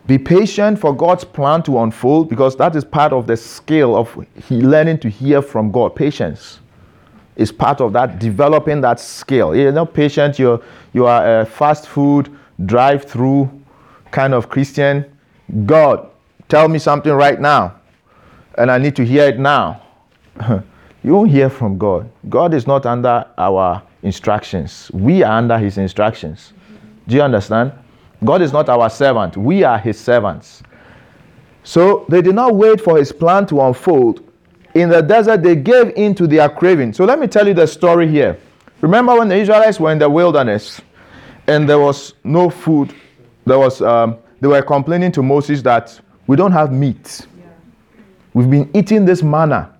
be 0.07 0.19
patient 0.19 0.79
for 0.79 0.95
God's 0.95 1.23
plan 1.23 1.63
to 1.63 1.79
unfold 1.79 2.29
because 2.29 2.55
that 2.57 2.75
is 2.75 2.83
part 2.83 3.11
of 3.11 3.25
the 3.25 3.35
skill 3.35 3.95
of 3.95 4.25
he 4.47 4.61
learning 4.61 4.99
to 4.99 5.09
hear 5.09 5.41
from 5.41 5.71
God. 5.71 5.95
Patience 5.95 6.59
is 7.35 7.51
part 7.51 7.81
of 7.81 7.91
that 7.93 8.19
developing 8.19 8.81
that 8.81 8.99
skill. 8.99 9.55
You're 9.55 9.71
not 9.71 9.93
patient. 9.93 10.37
You're 10.37 10.61
you 10.93 11.05
are 11.07 11.41
a 11.41 11.45
fast 11.45 11.87
food 11.87 12.29
drive-through 12.65 13.49
kind 14.11 14.33
of 14.33 14.47
Christian. 14.47 15.05
God, 15.65 16.07
tell 16.47 16.67
me 16.69 16.79
something 16.79 17.11
right 17.11 17.39
now, 17.39 17.75
and 18.57 18.71
I 18.71 18.77
need 18.77 18.95
to 18.97 19.05
hear 19.05 19.25
it 19.27 19.39
now. 19.39 19.81
you 21.03 21.13
won't 21.13 21.31
hear 21.31 21.49
from 21.49 21.77
God. 21.77 22.09
God 22.29 22.53
is 22.53 22.67
not 22.67 22.85
under 22.85 23.25
our 23.37 23.81
instructions. 24.03 24.91
We 24.93 25.23
are 25.23 25.37
under 25.37 25.57
His 25.57 25.77
instructions. 25.79 26.53
Do 27.07 27.15
you 27.15 27.23
understand? 27.23 27.73
God 28.23 28.41
is 28.41 28.53
not 28.53 28.69
our 28.69 28.89
servant, 28.89 29.37
we 29.37 29.63
are 29.63 29.77
his 29.77 29.99
servants. 29.99 30.63
So 31.63 32.05
they 32.09 32.21
did 32.21 32.35
not 32.35 32.55
wait 32.55 32.79
for 32.79 32.97
his 32.97 33.11
plan 33.11 33.47
to 33.47 33.61
unfold. 33.61 34.21
In 34.75 34.89
the 34.89 35.01
desert, 35.01 35.41
they 35.41 35.55
gave 35.55 35.93
in 35.95 36.13
to 36.15 36.27
their 36.27 36.47
craving. 36.47 36.93
So 36.93 37.05
let 37.05 37.19
me 37.19 37.27
tell 37.27 37.47
you 37.47 37.53
the 37.53 37.65
story 37.65 38.07
here. 38.07 38.37
Remember 38.81 39.17
when 39.17 39.29
the 39.29 39.35
Israelites 39.35 39.79
were 39.79 39.91
in 39.91 39.97
the 39.97 40.09
wilderness 40.09 40.81
and 41.47 41.67
there 41.67 41.79
was 41.79 42.13
no 42.23 42.49
food? 42.49 42.93
There 43.45 43.57
was 43.57 43.81
um, 43.81 44.17
they 44.41 44.47
were 44.47 44.61
complaining 44.61 45.11
to 45.13 45.23
Moses 45.23 45.61
that 45.63 45.99
we 46.27 46.35
don't 46.35 46.51
have 46.51 46.71
meat. 46.71 47.25
We've 48.33 48.49
been 48.49 48.69
eating 48.75 49.05
this 49.05 49.23
manna. 49.23 49.73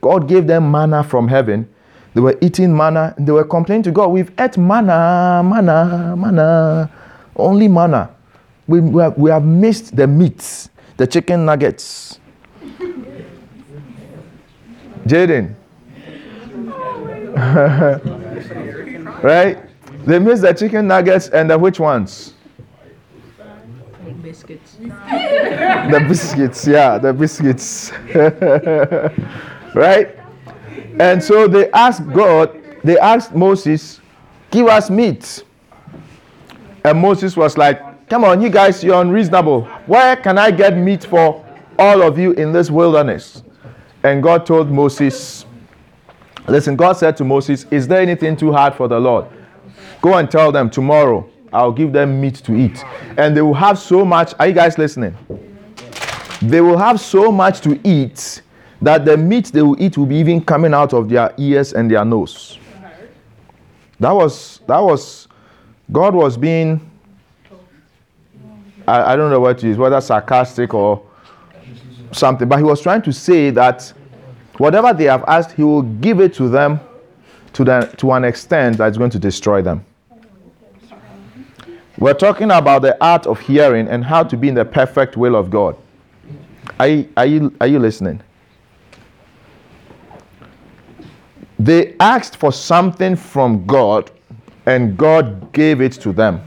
God 0.00 0.28
gave 0.28 0.46
them 0.46 0.70
manna 0.70 1.04
from 1.04 1.28
heaven. 1.28 1.68
They 2.14 2.20
were 2.20 2.36
eating 2.40 2.76
manna 2.76 3.14
and 3.16 3.26
they 3.26 3.32
were 3.32 3.44
complaining 3.44 3.84
to 3.84 3.92
God, 3.92 4.08
We've 4.08 4.32
ate 4.38 4.58
manna, 4.58 5.42
manna, 5.44 6.16
manna 6.18 6.90
only 7.36 7.68
manna. 7.68 8.14
We, 8.66 8.80
we, 8.80 9.02
have, 9.02 9.18
we 9.18 9.30
have 9.30 9.44
missed 9.44 9.96
the 9.96 10.06
meats, 10.06 10.70
the 10.96 11.06
chicken 11.06 11.44
nuggets. 11.44 12.20
Jaden. 15.06 15.54
right? 19.22 19.58
They 20.06 20.18
missed 20.18 20.42
the 20.42 20.52
chicken 20.52 20.86
nuggets 20.86 21.28
and 21.28 21.50
the 21.50 21.58
which 21.58 21.80
ones? 21.80 22.34
Biscuits. 24.22 24.76
the 24.76 26.04
biscuits, 26.06 26.66
yeah, 26.66 26.98
the 26.98 27.12
biscuits. 27.12 27.92
right? 29.74 30.16
And 31.00 31.22
so 31.22 31.48
they 31.48 31.70
asked 31.72 32.06
God, 32.12 32.60
they 32.84 32.98
asked 32.98 33.34
Moses, 33.34 34.00
give 34.50 34.66
us 34.66 34.90
meat. 34.90 35.44
And 36.84 36.98
Moses 36.98 37.36
was 37.36 37.56
like, 37.56 38.08
Come 38.08 38.24
on, 38.24 38.40
you 38.40 38.50
guys, 38.50 38.82
you're 38.82 39.00
unreasonable. 39.00 39.64
Where 39.86 40.16
can 40.16 40.36
I 40.36 40.50
get 40.50 40.76
meat 40.76 41.04
for 41.04 41.44
all 41.78 42.02
of 42.02 42.18
you 42.18 42.32
in 42.32 42.52
this 42.52 42.70
wilderness? 42.70 43.44
And 44.02 44.22
God 44.22 44.46
told 44.46 44.70
Moses, 44.70 45.46
Listen, 46.48 46.74
God 46.74 46.94
said 46.94 47.16
to 47.18 47.24
Moses, 47.24 47.66
Is 47.70 47.86
there 47.86 48.00
anything 48.00 48.36
too 48.36 48.52
hard 48.52 48.74
for 48.74 48.88
the 48.88 48.98
Lord? 48.98 49.26
Go 50.02 50.14
and 50.14 50.30
tell 50.30 50.50
them 50.50 50.70
tomorrow 50.70 51.28
I'll 51.52 51.72
give 51.72 51.92
them 51.92 52.20
meat 52.20 52.36
to 52.36 52.54
eat. 52.54 52.84
And 53.16 53.36
they 53.36 53.42
will 53.42 53.54
have 53.54 53.78
so 53.78 54.04
much. 54.04 54.34
Are 54.38 54.46
you 54.46 54.54
guys 54.54 54.78
listening? 54.78 55.16
They 56.42 56.60
will 56.60 56.78
have 56.78 57.00
so 57.00 57.30
much 57.30 57.60
to 57.62 57.78
eat 57.84 58.42
that 58.80 59.04
the 59.04 59.16
meat 59.16 59.46
they 59.46 59.62
will 59.62 59.80
eat 59.80 59.98
will 59.98 60.06
be 60.06 60.16
even 60.16 60.42
coming 60.42 60.72
out 60.72 60.94
of 60.94 61.08
their 61.08 61.34
ears 61.36 61.72
and 61.74 61.90
their 61.90 62.04
nose. 62.04 62.58
That 63.98 64.12
was 64.12 64.60
that 64.66 64.78
was 64.78 65.28
God 65.92 66.14
was 66.14 66.36
being, 66.36 66.80
I, 68.86 69.12
I 69.12 69.16
don't 69.16 69.30
know 69.30 69.40
what 69.40 69.58
to 69.58 69.74
whether 69.74 70.00
sarcastic 70.00 70.74
or 70.74 71.02
something, 72.12 72.48
but 72.48 72.58
He 72.58 72.64
was 72.64 72.80
trying 72.80 73.02
to 73.02 73.12
say 73.12 73.50
that 73.50 73.92
whatever 74.58 74.92
they 74.92 75.04
have 75.04 75.24
asked, 75.26 75.52
He 75.52 75.64
will 75.64 75.82
give 75.82 76.20
it 76.20 76.34
to 76.34 76.48
them 76.48 76.80
to, 77.54 77.64
the, 77.64 77.94
to 77.98 78.12
an 78.12 78.24
extent 78.24 78.78
that's 78.78 78.96
going 78.96 79.10
to 79.10 79.18
destroy 79.18 79.62
them. 79.62 79.84
We're 81.98 82.14
talking 82.14 82.50
about 82.50 82.82
the 82.82 82.96
art 83.04 83.26
of 83.26 83.40
hearing 83.40 83.88
and 83.88 84.04
how 84.04 84.22
to 84.22 84.36
be 84.36 84.48
in 84.48 84.54
the 84.54 84.64
perfect 84.64 85.16
will 85.16 85.36
of 85.36 85.50
God. 85.50 85.76
Are 86.78 86.88
you, 86.88 87.08
are 87.16 87.26
you, 87.26 87.54
are 87.60 87.66
you 87.66 87.78
listening? 87.78 88.22
They 91.58 91.94
asked 92.00 92.36
for 92.36 92.52
something 92.52 93.16
from 93.16 93.66
God 93.66 94.10
and 94.66 94.96
God 94.96 95.52
gave 95.52 95.80
it 95.80 95.92
to 95.92 96.12
them. 96.12 96.40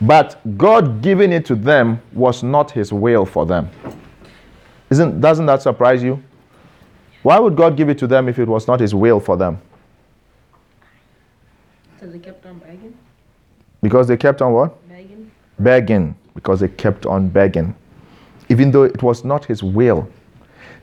But 0.00 0.40
God 0.58 1.00
giving 1.00 1.32
it 1.32 1.46
to 1.46 1.54
them 1.54 2.02
was 2.12 2.42
not 2.42 2.72
his 2.72 2.92
will 2.92 3.24
for 3.24 3.46
them. 3.46 3.70
Isn't, 4.90 5.20
doesn't 5.20 5.46
that 5.46 5.62
surprise 5.62 6.02
you? 6.02 6.22
Why 7.22 7.38
would 7.38 7.56
God 7.56 7.76
give 7.76 7.88
it 7.88 7.98
to 7.98 8.06
them 8.06 8.28
if 8.28 8.38
it 8.38 8.48
was 8.48 8.66
not 8.66 8.80
his 8.80 8.94
will 8.94 9.20
for 9.20 9.36
them? 9.36 9.60
Because 11.94 12.12
they 12.12 12.18
kept 12.18 12.44
on 12.44 12.58
begging. 12.58 12.98
Because 13.80 14.08
they 14.08 14.16
kept 14.16 14.42
on 14.42 14.52
what? 14.52 14.88
Begging. 14.88 15.30
Begging. 15.60 16.16
Because 16.34 16.60
they 16.60 16.68
kept 16.68 17.06
on 17.06 17.28
begging. 17.28 17.76
Even 18.48 18.72
though 18.72 18.82
it 18.82 19.02
was 19.02 19.24
not 19.24 19.44
his 19.44 19.62
will. 19.62 20.08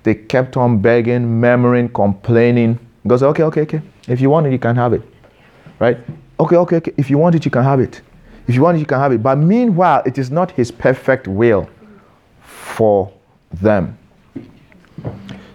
They 0.03 0.15
kept 0.15 0.55
on 0.55 0.81
begging, 0.81 1.41
murmuring, 1.41 1.89
complaining. 1.89 2.79
God 3.05 3.19
said, 3.19 3.27
okay, 3.27 3.43
okay, 3.43 3.61
okay. 3.61 3.81
If 4.07 4.21
you 4.21 4.29
want 4.29 4.47
it, 4.47 4.53
you 4.53 4.59
can 4.59 4.77
have 4.77 4.93
it. 4.93 5.01
Right? 5.77 5.97
Okay, 6.39 6.55
okay, 6.55 6.75
okay. 6.77 6.93
If 6.97 7.09
you 7.09 7.17
want 7.17 7.35
it, 7.35 7.43
you 7.43 7.51
can 7.51 7.63
have 7.63 7.79
it. 7.79 8.01
If 8.47 8.55
you 8.55 8.61
want 8.61 8.77
it, 8.77 8.79
you 8.79 8.85
can 8.85 8.99
have 8.99 9.11
it. 9.11 9.21
But 9.21 9.37
meanwhile, 9.37 10.01
it 10.05 10.17
is 10.17 10.31
not 10.31 10.51
his 10.51 10.71
perfect 10.71 11.27
will 11.27 11.69
for 12.41 13.11
them. 13.51 13.97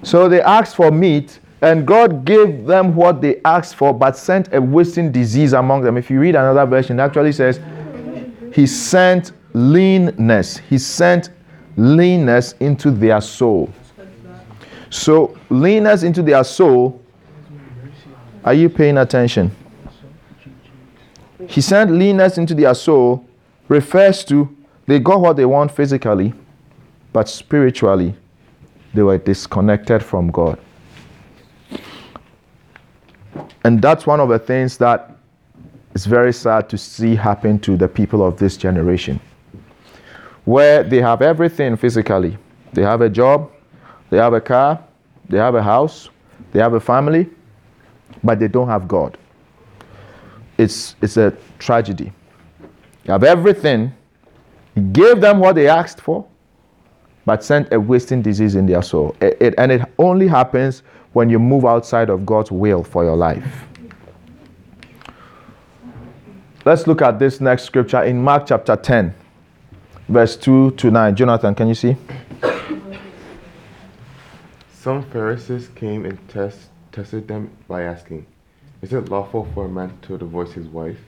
So 0.03 0.29
they 0.29 0.43
asked 0.43 0.77
for 0.77 0.91
meat, 0.91 1.41
and 1.63 1.87
God 1.87 2.25
gave 2.27 2.67
them 2.67 2.95
what 2.95 3.23
they 3.23 3.41
asked 3.45 3.77
for, 3.77 3.95
but 3.95 4.17
sent 4.17 4.53
a 4.53 4.61
wasting 4.61 5.11
disease 5.11 5.55
among 5.55 5.83
them. 5.83 5.97
If 5.97 6.11
you 6.11 6.21
read 6.21 6.35
another 6.35 6.67
version, 6.67 7.01
it 7.01 7.03
actually 7.03 7.33
says, 7.33 7.59
He 8.53 8.67
sent 8.67 9.33
leanness. 9.55 10.59
He 10.59 10.77
sent 10.77 11.31
leanness 11.77 12.53
into 12.61 12.91
their 12.91 13.21
soul. 13.23 13.73
So, 14.91 15.37
leanness 15.49 16.03
into 16.03 16.23
their 16.23 16.45
soul. 16.45 17.01
Are 18.45 18.55
you 18.55 18.69
paying 18.69 18.99
attention? 18.99 19.51
He 21.49 21.61
sent 21.61 21.91
leanness 21.93 22.39
into 22.39 22.55
their 22.55 22.75
soul 22.75 23.25
refers 23.69 24.25
to 24.25 24.55
they 24.87 24.99
got 24.99 25.21
what 25.21 25.37
they 25.37 25.47
want 25.47 25.71
physically, 25.71 26.35
but 27.13 27.29
spiritually, 27.29 28.15
they 28.93 29.03
were 29.03 29.19
disconnected 29.19 30.03
from 30.03 30.31
God. 30.31 30.59
And 33.65 33.81
that's 33.81 34.07
one 34.07 34.21
of 34.21 34.29
the 34.29 34.39
things 34.39 34.77
that 34.79 35.17
is 35.95 36.05
very 36.05 36.33
sad 36.33 36.69
to 36.69 36.77
see 36.77 37.15
happen 37.15 37.59
to 37.61 37.77
the 37.77 37.89
people 37.89 38.27
of 38.27 38.37
this 38.37 38.57
generation. 38.57 39.21
Where 40.45 40.83
they 40.83 41.01
have 41.01 41.23
everything 41.23 41.77
physically 41.77 42.37
they 42.75 42.83
have 42.83 43.03
a 43.03 43.09
job, 43.09 43.53
they 44.11 44.19
have 44.19 44.35
a 44.35 44.41
car, 44.41 44.83
they 45.29 45.39
have 45.39 45.55
a 45.55 45.63
house, 45.63 46.11
they 46.51 46.59
have 46.59 46.75
a 46.75 46.81
family, 46.81 47.31
but 48.25 48.41
they 48.41 48.49
don't 48.49 48.69
have 48.69 48.89
God. 48.89 49.17
It's, 50.59 50.97
it's 51.03 51.17
a 51.17 51.37
tragedy. 51.59 52.13
You 53.05 53.13
have 53.13 53.25
everything, 53.25 53.93
He 54.75 54.81
gave 54.81 55.21
them 55.21 55.39
what 55.39 55.57
they 55.57 55.69
asked 55.69 56.01
for, 56.01 56.27
but 57.27 57.43
sent 57.43 57.73
a 57.73 57.81
wasting 57.81 58.23
disease 58.23 58.55
in 58.55 58.67
their 58.67 58.83
soul. 58.83 59.17
It, 59.21 59.37
it, 59.41 59.55
and 59.59 59.73
it 59.73 59.83
only 59.99 60.29
happens 60.29 60.83
when 61.13 61.31
you 61.31 61.39
move 61.39 61.65
outside 61.65 62.11
of 62.11 62.27
God's 62.27 62.51
will 62.51 62.83
for 62.85 63.05
your 63.05 63.17
life. 63.17 63.67
Let's 66.65 66.87
look 66.87 67.03
at 67.03 67.19
this 67.19 67.41
next 67.41 67.65
scripture 67.65 68.03
in 68.05 68.23
Mark 68.23 68.47
chapter 68.47 68.75
10, 68.75 69.15
verse 70.09 70.37
2 70.37 70.71
to 70.73 70.91
9. 70.91 71.15
Jonathan, 71.15 71.55
can 71.55 71.69
you 71.69 71.75
see? 71.75 71.97
Some 74.73 75.03
Pharisees 75.11 75.69
came 75.75 76.05
and 76.05 76.19
test, 76.29 76.59
tested 76.91 77.29
them 77.29 77.51
by 77.69 77.83
asking, 77.83 78.27
Is 78.85 78.93
it 78.93 79.09
lawful 79.09 79.49
for 79.55 79.65
a 79.65 79.69
man 79.71 79.99
to 80.03 80.19
divorce 80.19 80.53
his 80.53 80.67
wife? 80.67 81.01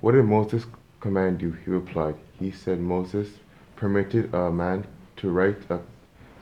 What 0.00 0.16
did 0.16 0.24
Moses 0.24 0.66
command 0.98 1.40
you? 1.40 1.52
He 1.52 1.70
replied, 1.70 2.16
He 2.40 2.50
said, 2.50 2.80
Moses 2.80 3.28
permitted 3.76 4.34
a 4.34 4.50
man 4.50 4.84
to 5.18 5.30
write 5.30 5.58
a 5.70 5.78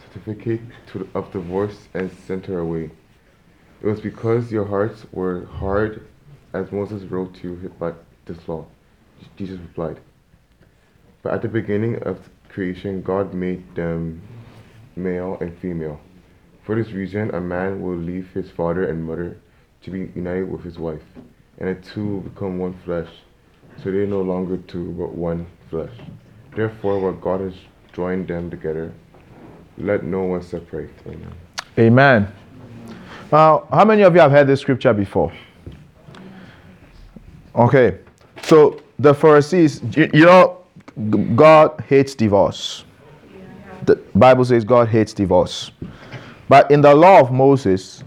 certificate 0.03 0.63
to, 0.93 1.07
of 1.15 1.31
divorce 1.31 1.89
and 1.93 2.11
send 2.11 2.47
her 2.47 2.61
away. 2.61 2.91
It 3.83 3.87
was 3.87 4.01
because 4.01 4.51
your 4.51 4.65
hearts 4.65 5.05
were 5.13 5.45
hard, 5.45 6.07
as 6.55 6.73
Moses 6.73 7.03
wrote 7.03 7.35
to 7.35 7.49
you 7.49 7.75
by 7.79 7.93
this 8.25 8.49
law. 8.49 8.65
Jesus 9.37 9.61
replied, 9.61 10.01
But 11.21 11.35
at 11.35 11.43
the 11.43 11.49
beginning 11.49 12.03
of 12.03 12.31
creation, 12.49 13.03
God 13.03 13.35
made 13.35 13.75
them 13.75 14.23
male 14.97 15.37
and 15.39 15.55
female. 15.59 16.01
For 16.65 16.83
this 16.83 16.93
reason, 16.93 17.35
a 17.35 17.43
man 17.43 17.83
will 17.83 17.99
leave 17.99 18.31
his 18.33 18.51
father 18.51 18.89
and 18.89 19.05
mother 19.05 19.37
to 19.83 19.91
be 19.91 20.11
united 20.15 20.51
with 20.51 20.63
his 20.63 20.79
wife, 20.79 21.03
and 21.59 21.69
the 21.69 21.81
two 21.89 22.21
become 22.21 22.59
one 22.59 22.75
flesh. 22.85 23.09
So 23.83 23.91
they 23.91 23.99
are 23.99 24.07
no 24.07 24.23
longer 24.23 24.57
two, 24.57 24.93
but 24.93 25.15
one 25.15 25.47
flesh. 25.71 25.93
Therefore, 26.55 26.99
what 27.01 27.21
God 27.21 27.41
has 27.41 27.55
joined 27.93 28.29
them 28.29 28.51
together, 28.51 28.93
let 29.79 30.05
no 30.05 30.23
one 30.23 30.43
separate. 30.43 30.91
Amen. 31.07 31.33
Amen. 31.79 32.33
Now, 33.31 33.67
how 33.71 33.85
many 33.85 34.03
of 34.03 34.15
you 34.15 34.21
have 34.21 34.31
heard 34.31 34.47
this 34.47 34.61
scripture 34.61 34.93
before? 34.93 35.33
Okay, 37.55 37.99
so 38.43 38.81
the 38.99 39.15
Pharisees, 39.15 39.83
you, 39.97 40.11
you 40.13 40.25
know, 40.27 40.59
God 41.35 41.83
hates 41.89 42.15
divorce. 42.15 42.85
The 43.85 43.97
Bible 44.15 44.45
says 44.45 44.65
God 44.65 44.89
hates 44.89 45.13
divorce. 45.13 45.71
But 46.49 46.71
in 46.71 46.81
the 46.81 46.95
law 46.95 47.21
of 47.21 47.33
Moses, 47.33 48.05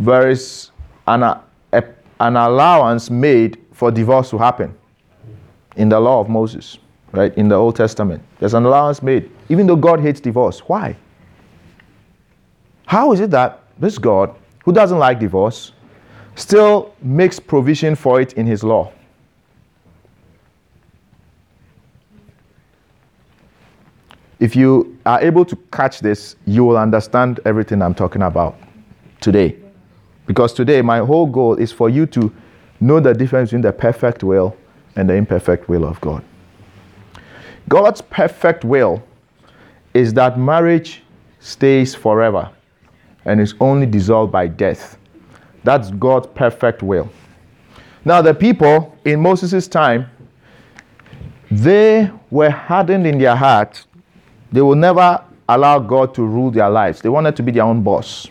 there 0.00 0.30
is 0.30 0.70
an, 1.06 1.22
a, 1.22 1.42
an 1.72 2.36
allowance 2.36 3.10
made 3.10 3.58
for 3.72 3.90
divorce 3.90 4.30
to 4.30 4.38
happen 4.38 4.74
in 5.76 5.88
the 5.88 6.00
law 6.00 6.20
of 6.20 6.28
Moses, 6.28 6.78
right? 7.12 7.36
In 7.36 7.48
the 7.48 7.54
Old 7.54 7.76
Testament. 7.76 8.22
There's 8.38 8.54
an 8.54 8.64
allowance 8.64 9.02
made, 9.02 9.30
even 9.50 9.66
though 9.66 9.76
God 9.76 10.00
hates 10.00 10.18
divorce. 10.18 10.60
Why? 10.60 10.96
How 12.86 13.12
is 13.12 13.20
it 13.20 13.30
that 13.30 13.62
this 13.78 13.98
God, 13.98 14.34
who 14.64 14.72
doesn't 14.72 14.98
like 14.98 15.20
divorce, 15.20 15.72
still 16.34 16.94
makes 17.02 17.38
provision 17.38 17.94
for 17.94 18.20
it 18.20 18.32
in 18.32 18.46
his 18.46 18.64
law? 18.64 18.92
If 24.38 24.56
you 24.56 24.98
are 25.04 25.20
able 25.20 25.44
to 25.44 25.56
catch 25.70 26.00
this, 26.00 26.36
you 26.46 26.64
will 26.64 26.78
understand 26.78 27.40
everything 27.44 27.82
I'm 27.82 27.94
talking 27.94 28.22
about 28.22 28.58
today. 29.20 29.56
Because 30.30 30.52
today, 30.52 30.80
my 30.80 30.98
whole 30.98 31.26
goal 31.26 31.56
is 31.56 31.72
for 31.72 31.90
you 31.90 32.06
to 32.06 32.32
know 32.78 33.00
the 33.00 33.12
difference 33.12 33.50
between 33.50 33.62
the 33.62 33.72
perfect 33.72 34.22
will 34.22 34.56
and 34.94 35.10
the 35.10 35.14
imperfect 35.14 35.68
will 35.68 35.84
of 35.84 36.00
God. 36.00 36.22
God's 37.68 38.00
perfect 38.00 38.64
will 38.64 39.02
is 39.92 40.14
that 40.14 40.38
marriage 40.38 41.02
stays 41.40 41.96
forever 41.96 42.48
and 43.24 43.40
is 43.40 43.54
only 43.58 43.86
dissolved 43.86 44.30
by 44.30 44.46
death. 44.46 44.98
That's 45.64 45.90
God's 45.90 46.28
perfect 46.28 46.84
will. 46.84 47.10
Now, 48.04 48.22
the 48.22 48.32
people 48.32 48.96
in 49.04 49.18
Moses' 49.18 49.66
time, 49.66 50.08
they 51.50 52.08
were 52.30 52.50
hardened 52.50 53.04
in 53.04 53.18
their 53.18 53.34
heart 53.34 53.84
they 54.52 54.62
will 54.62 54.76
never 54.76 55.24
allow 55.48 55.80
God 55.80 56.14
to 56.14 56.22
rule 56.22 56.52
their 56.52 56.70
lives. 56.70 57.00
They 57.00 57.08
wanted 57.08 57.34
to 57.36 57.42
be 57.42 57.50
their 57.52 57.64
own 57.64 57.82
boss. 57.82 58.28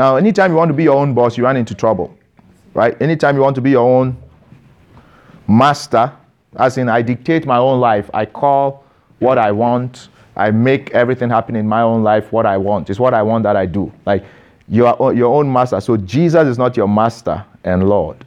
Now, 0.00 0.16
anytime 0.16 0.50
you 0.52 0.56
want 0.56 0.70
to 0.70 0.72
be 0.72 0.84
your 0.84 0.96
own 0.96 1.12
boss, 1.12 1.36
you 1.36 1.44
run 1.44 1.58
into 1.58 1.74
trouble, 1.74 2.16
right? 2.72 2.96
Anytime 3.02 3.36
you 3.36 3.42
want 3.42 3.54
to 3.56 3.60
be 3.60 3.72
your 3.72 3.86
own 3.86 4.16
master, 5.46 6.10
as 6.56 6.78
in 6.78 6.88
I 6.88 7.02
dictate 7.02 7.44
my 7.44 7.58
own 7.58 7.80
life, 7.80 8.08
I 8.14 8.24
call 8.24 8.82
what 9.18 9.36
I 9.36 9.52
want, 9.52 10.08
I 10.36 10.52
make 10.52 10.90
everything 10.92 11.28
happen 11.28 11.54
in 11.54 11.68
my 11.68 11.82
own 11.82 12.02
life 12.02 12.32
what 12.32 12.46
I 12.46 12.56
want. 12.56 12.88
It's 12.88 12.98
what 12.98 13.12
I 13.12 13.20
want 13.22 13.42
that 13.42 13.56
I 13.56 13.66
do. 13.66 13.92
Like 14.06 14.24
you 14.68 14.86
are 14.86 14.96
uh, 15.02 15.10
your 15.10 15.34
own 15.38 15.52
master. 15.52 15.78
So 15.82 15.98
Jesus 15.98 16.48
is 16.48 16.56
not 16.56 16.78
your 16.78 16.88
master 16.88 17.44
and 17.64 17.86
Lord. 17.86 18.24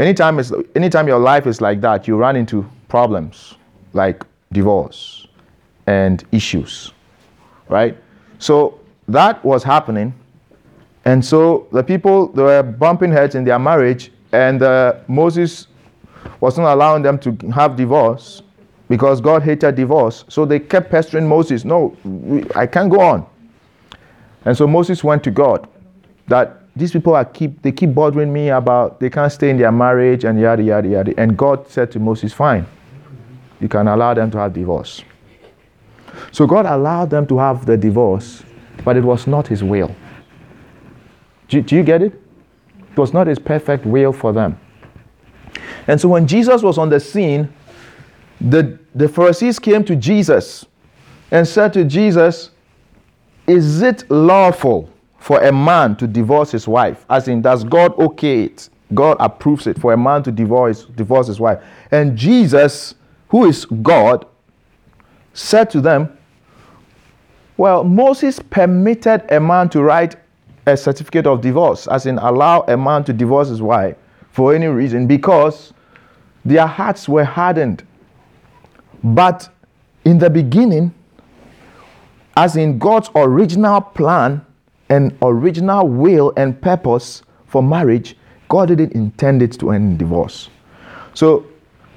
Anytime, 0.00 0.40
it's, 0.40 0.50
anytime 0.74 1.06
your 1.06 1.20
life 1.20 1.46
is 1.46 1.60
like 1.60 1.80
that, 1.82 2.08
you 2.08 2.16
run 2.16 2.34
into 2.34 2.68
problems 2.88 3.54
like 3.92 4.24
divorce 4.50 5.28
and 5.86 6.24
issues, 6.32 6.90
right? 7.68 7.96
So 8.40 8.80
that 9.06 9.44
was 9.44 9.62
happening. 9.62 10.12
And 11.04 11.24
so 11.24 11.66
the 11.72 11.82
people, 11.82 12.28
they 12.28 12.42
were 12.42 12.62
bumping 12.62 13.10
heads 13.10 13.34
in 13.34 13.44
their 13.44 13.58
marriage, 13.58 14.12
and 14.32 14.62
uh, 14.62 14.96
Moses 15.08 15.68
wasn't 16.40 16.66
allowing 16.66 17.02
them 17.02 17.18
to 17.20 17.36
have 17.54 17.76
divorce 17.76 18.42
because 18.88 19.20
God 19.20 19.42
hated 19.42 19.76
divorce. 19.76 20.24
So 20.28 20.44
they 20.44 20.58
kept 20.58 20.90
pestering 20.90 21.26
Moses, 21.26 21.64
no, 21.64 21.96
we, 22.04 22.44
I 22.54 22.66
can't 22.66 22.90
go 22.90 23.00
on. 23.00 23.26
And 24.44 24.56
so 24.56 24.66
Moses 24.66 25.04
went 25.04 25.22
to 25.24 25.30
God 25.30 25.68
that 26.28 26.60
these 26.76 26.92
people 26.92 27.14
are 27.14 27.24
keep 27.24 27.60
they 27.62 27.72
keep 27.72 27.94
bothering 27.94 28.32
me 28.32 28.48
about 28.48 29.00
they 29.00 29.10
can't 29.10 29.30
stay 29.30 29.50
in 29.50 29.58
their 29.58 29.72
marriage 29.72 30.24
and 30.24 30.40
yada 30.40 30.62
yada 30.62 30.88
yada. 30.88 31.14
And 31.18 31.36
God 31.36 31.68
said 31.68 31.90
to 31.92 31.98
Moses, 31.98 32.32
Fine, 32.32 32.66
you 33.60 33.68
can 33.68 33.88
allow 33.88 34.14
them 34.14 34.30
to 34.30 34.38
have 34.38 34.52
divorce. 34.52 35.02
So 36.32 36.46
God 36.46 36.66
allowed 36.66 37.10
them 37.10 37.26
to 37.26 37.38
have 37.38 37.66
the 37.66 37.76
divorce, 37.76 38.42
but 38.84 38.96
it 38.96 39.04
was 39.04 39.26
not 39.26 39.46
His 39.48 39.62
will. 39.62 39.94
Do, 41.50 41.60
do 41.60 41.76
you 41.76 41.82
get 41.82 42.00
it? 42.00 42.14
It 42.92 42.96
was 42.96 43.12
not 43.12 43.26
His 43.26 43.38
perfect 43.38 43.84
will 43.84 44.12
for 44.12 44.32
them. 44.32 44.58
And 45.86 46.00
so 46.00 46.08
when 46.08 46.26
Jesus 46.26 46.62
was 46.62 46.78
on 46.78 46.88
the 46.88 47.00
scene, 47.00 47.52
the, 48.40 48.78
the 48.94 49.08
Pharisees 49.08 49.58
came 49.58 49.84
to 49.84 49.96
Jesus 49.96 50.64
and 51.30 51.46
said 51.46 51.72
to 51.74 51.84
Jesus, 51.84 52.50
Is 53.46 53.82
it 53.82 54.08
lawful 54.10 54.88
for 55.18 55.42
a 55.42 55.52
man 55.52 55.96
to 55.96 56.06
divorce 56.06 56.52
his 56.52 56.66
wife? 56.66 57.04
As 57.10 57.28
in, 57.28 57.42
does 57.42 57.64
God 57.64 57.98
okay 57.98 58.44
it? 58.44 58.68
God 58.94 59.16
approves 59.20 59.66
it 59.66 59.78
for 59.78 59.92
a 59.92 59.96
man 59.96 60.22
to 60.24 60.32
divorce, 60.32 60.84
divorce 60.84 61.26
his 61.26 61.38
wife. 61.38 61.62
And 61.90 62.16
Jesus, 62.16 62.94
who 63.28 63.46
is 63.46 63.64
God, 63.64 64.26
said 65.32 65.70
to 65.70 65.80
them, 65.80 66.16
Well, 67.56 67.84
Moses 67.84 68.38
permitted 68.38 69.24
a 69.30 69.40
man 69.40 69.68
to 69.70 69.82
write 69.82 70.16
a 70.72 70.76
certificate 70.76 71.26
of 71.26 71.40
divorce, 71.40 71.86
as 71.88 72.06
in 72.06 72.18
allow 72.18 72.62
a 72.68 72.76
man 72.76 73.04
to 73.04 73.12
divorce 73.12 73.48
his 73.48 73.62
wife 73.62 73.96
for 74.32 74.54
any 74.54 74.66
reason 74.66 75.06
because 75.06 75.72
their 76.44 76.66
hearts 76.66 77.08
were 77.08 77.24
hardened. 77.24 77.84
But 79.02 79.48
in 80.04 80.18
the 80.18 80.30
beginning, 80.30 80.94
as 82.36 82.56
in 82.56 82.78
God's 82.78 83.10
original 83.14 83.80
plan 83.80 84.44
and 84.88 85.16
original 85.22 85.88
will 85.88 86.32
and 86.36 86.60
purpose 86.60 87.22
for 87.46 87.62
marriage, 87.62 88.16
God 88.48 88.68
didn't 88.68 88.92
intend 88.92 89.42
it 89.42 89.52
to 89.60 89.70
end 89.70 89.92
in 89.92 89.96
divorce. 89.98 90.48
So 91.14 91.46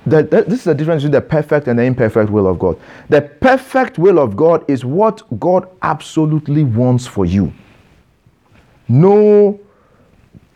the, 0.05 0.24
the- 0.24 0.43
this 0.43 0.59
is 0.59 0.63
the 0.65 0.76
difference 0.76 1.03
between 1.03 1.13
the 1.13 1.21
perfect 1.21 1.67
and 1.67 1.78
the 1.80 1.84
imperfect 1.84 2.30
will 2.30 2.47
of 2.47 2.59
God. 2.59 2.80
The 3.09 3.21
perfect 3.21 3.97
will 3.97 4.19
of 4.19 4.36
God 4.36 4.65
is 4.69 4.84
what 4.84 5.21
God 5.39 5.67
absolutely 5.82 6.63
wants 6.63 7.07
for 7.07 7.26
you. 7.26 7.53
No 8.88 9.60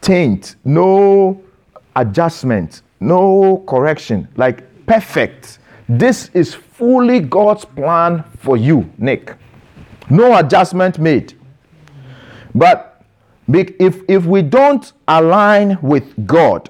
taint, 0.02 0.56
no 0.64 1.42
adjustment, 1.96 2.82
no 3.00 3.64
correction. 3.68 4.28
Like 4.36 4.64
perfect. 4.86 5.60
This 5.90 6.30
is 6.34 6.54
fully 6.54 7.20
God's 7.20 7.66
plan 7.66 8.24
for 8.40 8.58
you, 8.58 8.90
Nick. 8.98 9.36
No 10.10 10.38
adjustment 10.38 11.00
made. 11.00 11.34
But 12.54 13.04
if, 13.48 14.02
if 14.08 14.26
we 14.26 14.42
don't 14.42 14.92
align 15.08 15.78
with 15.82 16.28
God, 16.28 16.70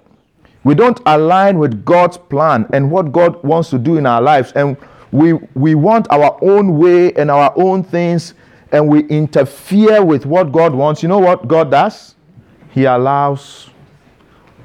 we 0.63 0.75
don't 0.75 0.99
align 1.05 1.59
with 1.59 1.85
God's 1.85 2.17
plan 2.17 2.67
and 2.73 2.91
what 2.91 3.11
God 3.11 3.41
wants 3.43 3.69
to 3.69 3.79
do 3.79 3.97
in 3.97 4.05
our 4.05 4.21
lives, 4.21 4.51
and 4.53 4.75
we, 5.11 5.33
we 5.55 5.75
want 5.75 6.07
our 6.11 6.37
own 6.41 6.77
way 6.77 7.13
and 7.13 7.31
our 7.31 7.53
own 7.55 7.83
things, 7.83 8.33
and 8.71 8.87
we 8.87 9.01
interfere 9.07 10.03
with 10.03 10.25
what 10.25 10.51
God 10.51 10.73
wants, 10.73 11.01
you 11.01 11.09
know 11.09 11.19
what 11.19 11.47
God 11.47 11.71
does? 11.71 12.15
He 12.71 12.85
allows, 12.85 13.69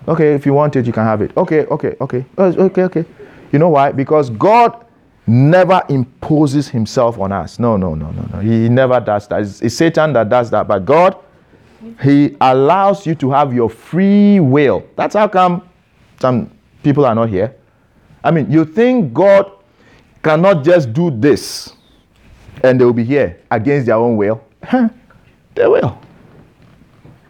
okay, 0.09 0.35
if 0.35 0.45
you 0.45 0.53
want 0.53 0.77
it, 0.77 0.87
you 0.87 0.93
can 0.93 1.05
have 1.05 1.23
it. 1.23 1.37
Okay, 1.37 1.65
okay, 1.67 1.97
okay, 2.01 2.25
Oh, 2.39 2.45
okay, 2.45 2.83
okay. 2.83 3.05
You 3.53 3.59
know 3.59 3.69
why? 3.69 3.93
Because 3.93 4.31
God 4.31 4.87
never 5.27 5.83
imposes 5.89 6.69
himself 6.69 7.19
on 7.19 7.33
us. 7.33 7.59
No, 7.59 7.77
no, 7.77 7.95
no, 7.95 8.11
no, 8.11 8.23
no. 8.33 8.39
He 8.41 8.69
never 8.69 8.99
does 8.99 9.29
that. 9.29 9.43
It's, 9.43 9.61
it's 9.63 9.75
Satan 9.75 10.13
that 10.15 10.29
does 10.29 10.51
that. 10.51 10.67
But 10.67 10.85
God, 10.85 11.17
he 12.03 12.37
allows 12.41 13.07
you 13.07 13.15
to 13.17 13.31
have 13.31 13.55
your 13.55 13.71
free 13.71 14.41
will. 14.41 14.85
That's 14.97 15.15
how 15.15 15.29
come 15.29 15.69
some 16.21 16.51
people 16.83 17.05
are 17.05 17.15
not 17.15 17.29
here. 17.29 17.55
I 18.25 18.31
mean, 18.31 18.51
you 18.51 18.65
think 18.65 19.13
God 19.13 19.51
cannot 20.23 20.65
just 20.65 20.93
do 20.93 21.11
this 21.11 21.75
and 22.63 22.81
they 22.81 22.85
will 22.85 22.93
be 22.93 23.05
here 23.05 23.41
against 23.51 23.87
their 23.87 23.97
own 23.97 24.17
will? 24.17 24.43
Huh? 24.63 24.89
They 25.55 25.67
will. 25.67 25.99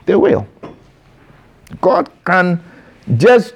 They 0.07 0.17
will. 0.17 0.47
God 1.81 2.11
can 2.25 2.63
just 3.17 3.55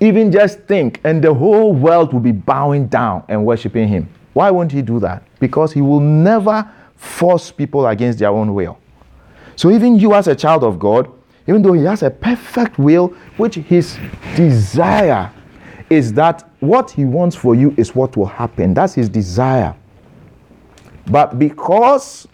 even 0.00 0.32
just 0.32 0.60
think 0.60 1.00
and 1.04 1.22
the 1.22 1.32
whole 1.32 1.74
world 1.74 2.12
will 2.12 2.20
be 2.20 2.32
bowing 2.32 2.86
down 2.86 3.22
and 3.28 3.44
worshiping 3.44 3.88
him. 3.88 4.08
Why 4.32 4.50
won't 4.50 4.72
he 4.72 4.82
do 4.82 4.98
that? 5.00 5.22
Because 5.38 5.72
he 5.72 5.82
will 5.82 6.00
never 6.00 6.68
force 6.96 7.50
people 7.50 7.86
against 7.86 8.18
their 8.18 8.30
own 8.30 8.54
will. 8.54 8.78
So 9.56 9.70
even 9.70 9.98
you 9.98 10.14
as 10.14 10.28
a 10.28 10.34
child 10.34 10.64
of 10.64 10.78
God, 10.78 11.10
even 11.46 11.62
though 11.62 11.72
he 11.72 11.84
has 11.84 12.02
a 12.02 12.10
perfect 12.10 12.78
will, 12.78 13.08
which 13.36 13.56
his 13.56 13.98
desire 14.36 15.30
is 15.90 16.12
that 16.12 16.48
what 16.60 16.90
he 16.90 17.04
wants 17.04 17.34
for 17.34 17.54
you 17.54 17.74
is 17.76 17.94
what 17.94 18.16
will 18.16 18.26
happen. 18.26 18.72
That's 18.72 18.94
his 18.94 19.08
desire. 19.08 19.74
But 21.10 21.38
because 21.38 22.28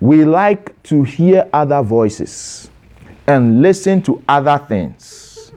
we 0.00 0.24
like 0.24 0.80
to 0.84 1.02
hear 1.02 1.48
other 1.52 1.82
voices 1.82 2.70
and 3.26 3.60
listen 3.60 4.02
to 4.02 4.22
other 4.28 4.64
things, 4.68 5.52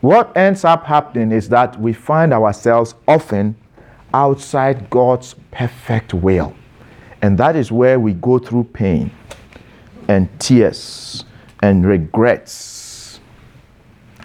what 0.00 0.36
ends 0.36 0.64
up 0.64 0.84
happening 0.84 1.30
is 1.30 1.48
that 1.50 1.80
we 1.80 1.92
find 1.92 2.32
ourselves 2.32 2.94
often 3.06 3.56
outside 4.12 4.90
God's 4.90 5.34
perfect 5.52 6.12
will. 6.12 6.54
And 7.22 7.38
that 7.38 7.54
is 7.56 7.70
where 7.70 8.00
we 8.00 8.14
go 8.14 8.38
through 8.38 8.64
pain 8.64 9.10
and 10.08 10.28
tears 10.40 11.24
and 11.62 11.86
regrets 11.86 13.20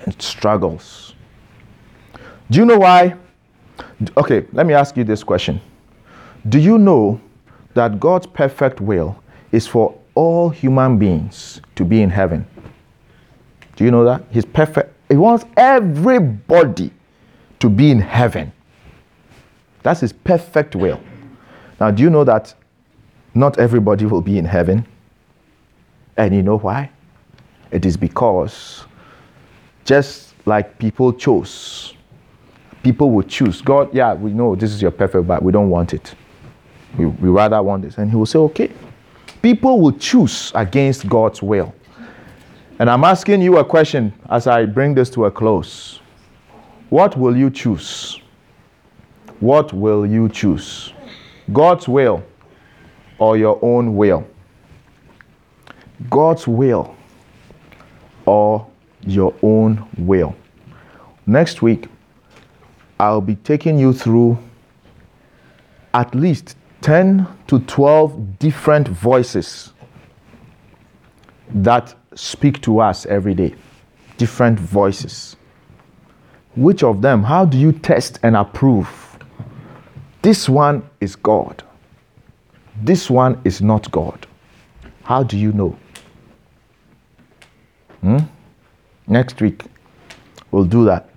and 0.03 0.19
struggles. 0.21 1.13
Do 2.49 2.59
you 2.59 2.65
know 2.65 2.79
why? 2.79 3.15
Okay, 4.17 4.45
let 4.51 4.65
me 4.65 4.73
ask 4.73 4.97
you 4.97 5.03
this 5.03 5.23
question. 5.23 5.61
Do 6.49 6.59
you 6.59 6.77
know 6.77 7.21
that 7.73 7.99
God's 7.99 8.27
perfect 8.27 8.81
will 8.81 9.21
is 9.51 9.67
for 9.67 9.97
all 10.15 10.49
human 10.49 10.97
beings 10.97 11.61
to 11.75 11.85
be 11.85 12.01
in 12.01 12.09
heaven? 12.09 12.45
Do 13.75 13.85
you 13.85 13.91
know 13.91 14.03
that? 14.05 14.23
He's 14.31 14.45
perfect. 14.45 14.93
He 15.09 15.15
wants 15.15 15.45
everybody 15.57 16.91
to 17.59 17.69
be 17.69 17.91
in 17.91 17.99
heaven. 17.99 18.51
That's 19.83 20.01
his 20.01 20.13
perfect 20.13 20.75
will. 20.75 20.99
Now, 21.79 21.91
do 21.91 22.03
you 22.03 22.09
know 22.09 22.23
that 22.23 22.53
not 23.33 23.59
everybody 23.59 24.05
will 24.05 24.21
be 24.21 24.37
in 24.37 24.45
heaven? 24.45 24.85
And 26.17 26.35
you 26.35 26.43
know 26.43 26.57
why? 26.57 26.91
It 27.71 27.85
is 27.85 27.97
because 27.97 28.85
just 29.85 30.33
like 30.45 30.77
people 30.77 31.13
chose, 31.13 31.93
people 32.83 33.11
will 33.11 33.23
choose. 33.23 33.61
God, 33.61 33.93
yeah, 33.93 34.13
we 34.13 34.31
know 34.31 34.55
this 34.55 34.71
is 34.71 34.81
your 34.81 34.91
perfect, 34.91 35.27
but 35.27 35.41
we 35.41 35.51
don't 35.51 35.69
want 35.69 35.93
it. 35.93 36.13
We, 36.97 37.05
we 37.05 37.29
rather 37.29 37.61
want 37.61 37.83
this. 37.83 37.97
And 37.97 38.09
He 38.09 38.15
will 38.15 38.25
say, 38.25 38.39
okay. 38.39 38.71
People 39.41 39.79
will 39.79 39.93
choose 39.93 40.51
against 40.53 41.07
God's 41.07 41.41
will. 41.41 41.73
And 42.79 42.89
I'm 42.89 43.03
asking 43.03 43.41
you 43.41 43.57
a 43.57 43.65
question 43.65 44.13
as 44.29 44.47
I 44.47 44.65
bring 44.65 44.93
this 44.93 45.09
to 45.11 45.25
a 45.25 45.31
close. 45.31 45.99
What 46.89 47.17
will 47.17 47.35
you 47.35 47.49
choose? 47.49 48.19
What 49.39 49.73
will 49.73 50.05
you 50.05 50.29
choose? 50.29 50.93
God's 51.53 51.87
will 51.87 52.23
or 53.17 53.37
your 53.37 53.59
own 53.61 53.95
will? 53.95 54.27
God's 56.09 56.47
will 56.47 56.95
or 58.25 58.67
your 59.01 59.33
own 59.41 59.87
will. 59.97 60.35
Next 61.25 61.61
week, 61.61 61.87
I'll 62.99 63.21
be 63.21 63.35
taking 63.35 63.77
you 63.79 63.93
through 63.93 64.37
at 65.93 66.13
least 66.13 66.55
10 66.81 67.27
to 67.47 67.59
12 67.59 68.39
different 68.39 68.87
voices 68.87 69.73
that 71.53 71.93
speak 72.15 72.61
to 72.61 72.79
us 72.79 73.05
every 73.05 73.33
day. 73.33 73.53
Different 74.17 74.59
voices. 74.59 75.35
Which 76.55 76.83
of 76.83 77.01
them? 77.01 77.23
How 77.23 77.45
do 77.45 77.57
you 77.57 77.71
test 77.71 78.19
and 78.23 78.35
approve? 78.35 79.17
This 80.21 80.49
one 80.49 80.87
is 80.99 81.15
God. 81.15 81.63
This 82.81 83.09
one 83.09 83.39
is 83.43 83.61
not 83.61 83.89
God. 83.91 84.27
How 85.03 85.23
do 85.23 85.37
you 85.37 85.51
know? 85.53 85.77
Hmm? 88.01 88.17
Next 89.07 89.41
week, 89.41 89.63
we'll 90.51 90.65
do 90.65 90.85
that. 90.85 91.09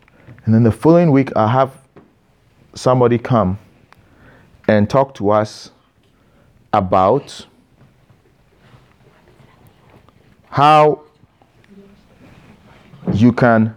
And 0.45 0.55
then 0.55 0.63
the 0.63 0.73
following 0.73 1.11
week, 1.11 1.31
I'll 1.37 1.49
have 1.49 1.77
somebody 2.75 3.19
come 3.19 3.59
and 4.69 4.89
talk 4.89 5.15
to 5.15 5.31
us 5.31 5.71
about 6.73 7.47
how 10.49 11.03
you 13.13 13.33
can 13.33 13.75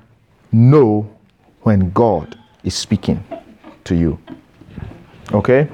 know 0.52 1.10
when 1.62 1.90
God 1.92 2.38
is 2.64 2.76
speaking 2.76 3.24
to 3.84 3.96
you. 3.96 4.20
Okay? 5.34 5.68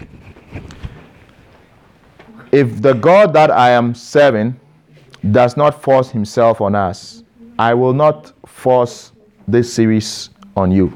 If 2.51 2.81
the 2.81 2.93
God 2.93 3.33
that 3.33 3.51
I 3.51 3.71
am 3.71 3.95
serving 3.95 4.59
does 5.31 5.55
not 5.55 5.81
force 5.81 6.09
himself 6.09 6.61
on 6.61 6.75
us, 6.75 7.23
I 7.57 7.73
will 7.73 7.93
not 7.93 8.33
force 8.47 9.11
this 9.47 9.73
series 9.73 10.29
on 10.55 10.71
you. 10.71 10.95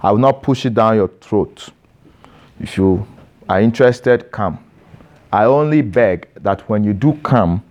I 0.00 0.10
will 0.12 0.18
not 0.18 0.42
push 0.42 0.64
it 0.66 0.74
down 0.74 0.96
your 0.96 1.08
throat. 1.08 1.70
If 2.60 2.76
you 2.76 3.06
are 3.48 3.60
interested, 3.60 4.30
come. 4.30 4.58
I 5.32 5.44
only 5.44 5.82
beg 5.82 6.28
that 6.42 6.68
when 6.68 6.84
you 6.84 6.92
do 6.92 7.14
come, 7.22 7.62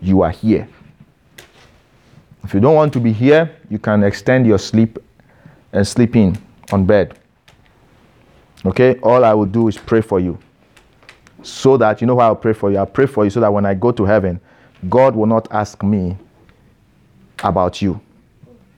you 0.00 0.22
are 0.22 0.30
here. 0.30 0.68
If 2.42 2.52
you 2.54 2.60
don't 2.60 2.74
want 2.74 2.92
to 2.92 3.00
be 3.00 3.12
here, 3.12 3.56
you 3.70 3.78
can 3.78 4.04
extend 4.04 4.46
your 4.46 4.58
sleep 4.58 4.98
and 5.72 5.86
sleep 5.86 6.14
in 6.14 6.38
on 6.72 6.84
bed. 6.84 7.18
Okay? 8.64 8.98
All 9.02 9.24
I 9.24 9.34
will 9.34 9.46
do 9.46 9.68
is 9.68 9.76
pray 9.76 10.00
for 10.00 10.20
you. 10.20 10.38
So 11.42 11.76
that, 11.76 12.00
you 12.00 12.06
know 12.06 12.14
why 12.14 12.24
I'll 12.24 12.36
pray 12.36 12.52
for 12.52 12.70
you? 12.70 12.78
I'll 12.78 12.86
pray 12.86 13.06
for 13.06 13.24
you 13.24 13.30
so 13.30 13.40
that 13.40 13.52
when 13.52 13.66
I 13.66 13.74
go 13.74 13.92
to 13.92 14.04
heaven, 14.04 14.40
God 14.88 15.16
will 15.16 15.26
not 15.26 15.48
ask 15.50 15.82
me 15.82 16.16
about 17.42 17.82
you. 17.82 18.00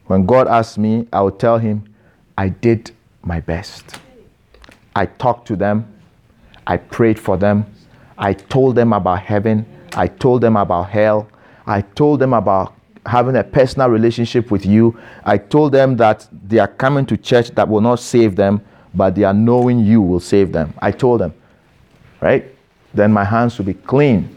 When 0.07 0.25
God 0.27 0.49
asks 0.49 0.79
me, 0.79 1.07
I 1.13 1.21
will 1.21 1.33
tell 1.33 1.59
him, 1.59 1.93
I 2.39 2.49
did 2.49 2.93
my 3.23 3.41
best. 3.41 4.01
I 4.97 5.05
talked 5.05 5.47
to 5.49 5.57
them. 5.57 5.87
I 6.67 6.79
prayed 6.79 7.21
for 7.21 7.37
them. 7.37 7.67
I 8.17 8.33
told 8.33 8.77
them 8.77 8.95
about 8.95 9.21
heaven. 9.21 9.67
I 9.95 10.07
told 10.07 10.41
them 10.41 10.57
about 10.57 10.89
hell. 10.89 11.29
I 11.67 11.83
told 11.83 12.19
them 12.19 12.33
about 12.33 12.73
having 13.05 13.37
a 13.37 13.45
personal 13.45 13.91
relationship 13.91 14.51
with 14.51 14.65
you. 14.65 14.99
I 15.23 15.37
told 15.37 15.73
them 15.73 15.97
that 15.99 16.27
they 16.49 16.59
are 16.59 16.67
coming 16.67 17.05
to 17.07 17.17
church 17.19 17.51
that 17.57 17.69
will 17.69 17.83
not 17.83 18.01
save 18.01 18.37
them, 18.37 18.63
but 18.95 19.15
they 19.15 19.25
are 19.25 19.35
knowing 19.35 19.81
you 19.81 20.01
will 20.01 20.19
save 20.19 20.51
them. 20.51 20.73
I 20.79 20.93
told 20.93 21.21
them, 21.21 21.35
right? 22.23 22.47
Then 22.95 23.13
my 23.13 23.25
hands 23.25 23.59
will 23.59 23.67
be 23.67 23.75
clean. 23.75 24.35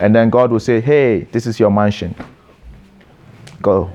And 0.00 0.14
then 0.14 0.30
God 0.30 0.50
will 0.50 0.60
say, 0.60 0.80
Hey, 0.80 1.24
this 1.30 1.46
is 1.46 1.60
your 1.60 1.70
mansion. 1.70 2.14
Go. 3.60 3.92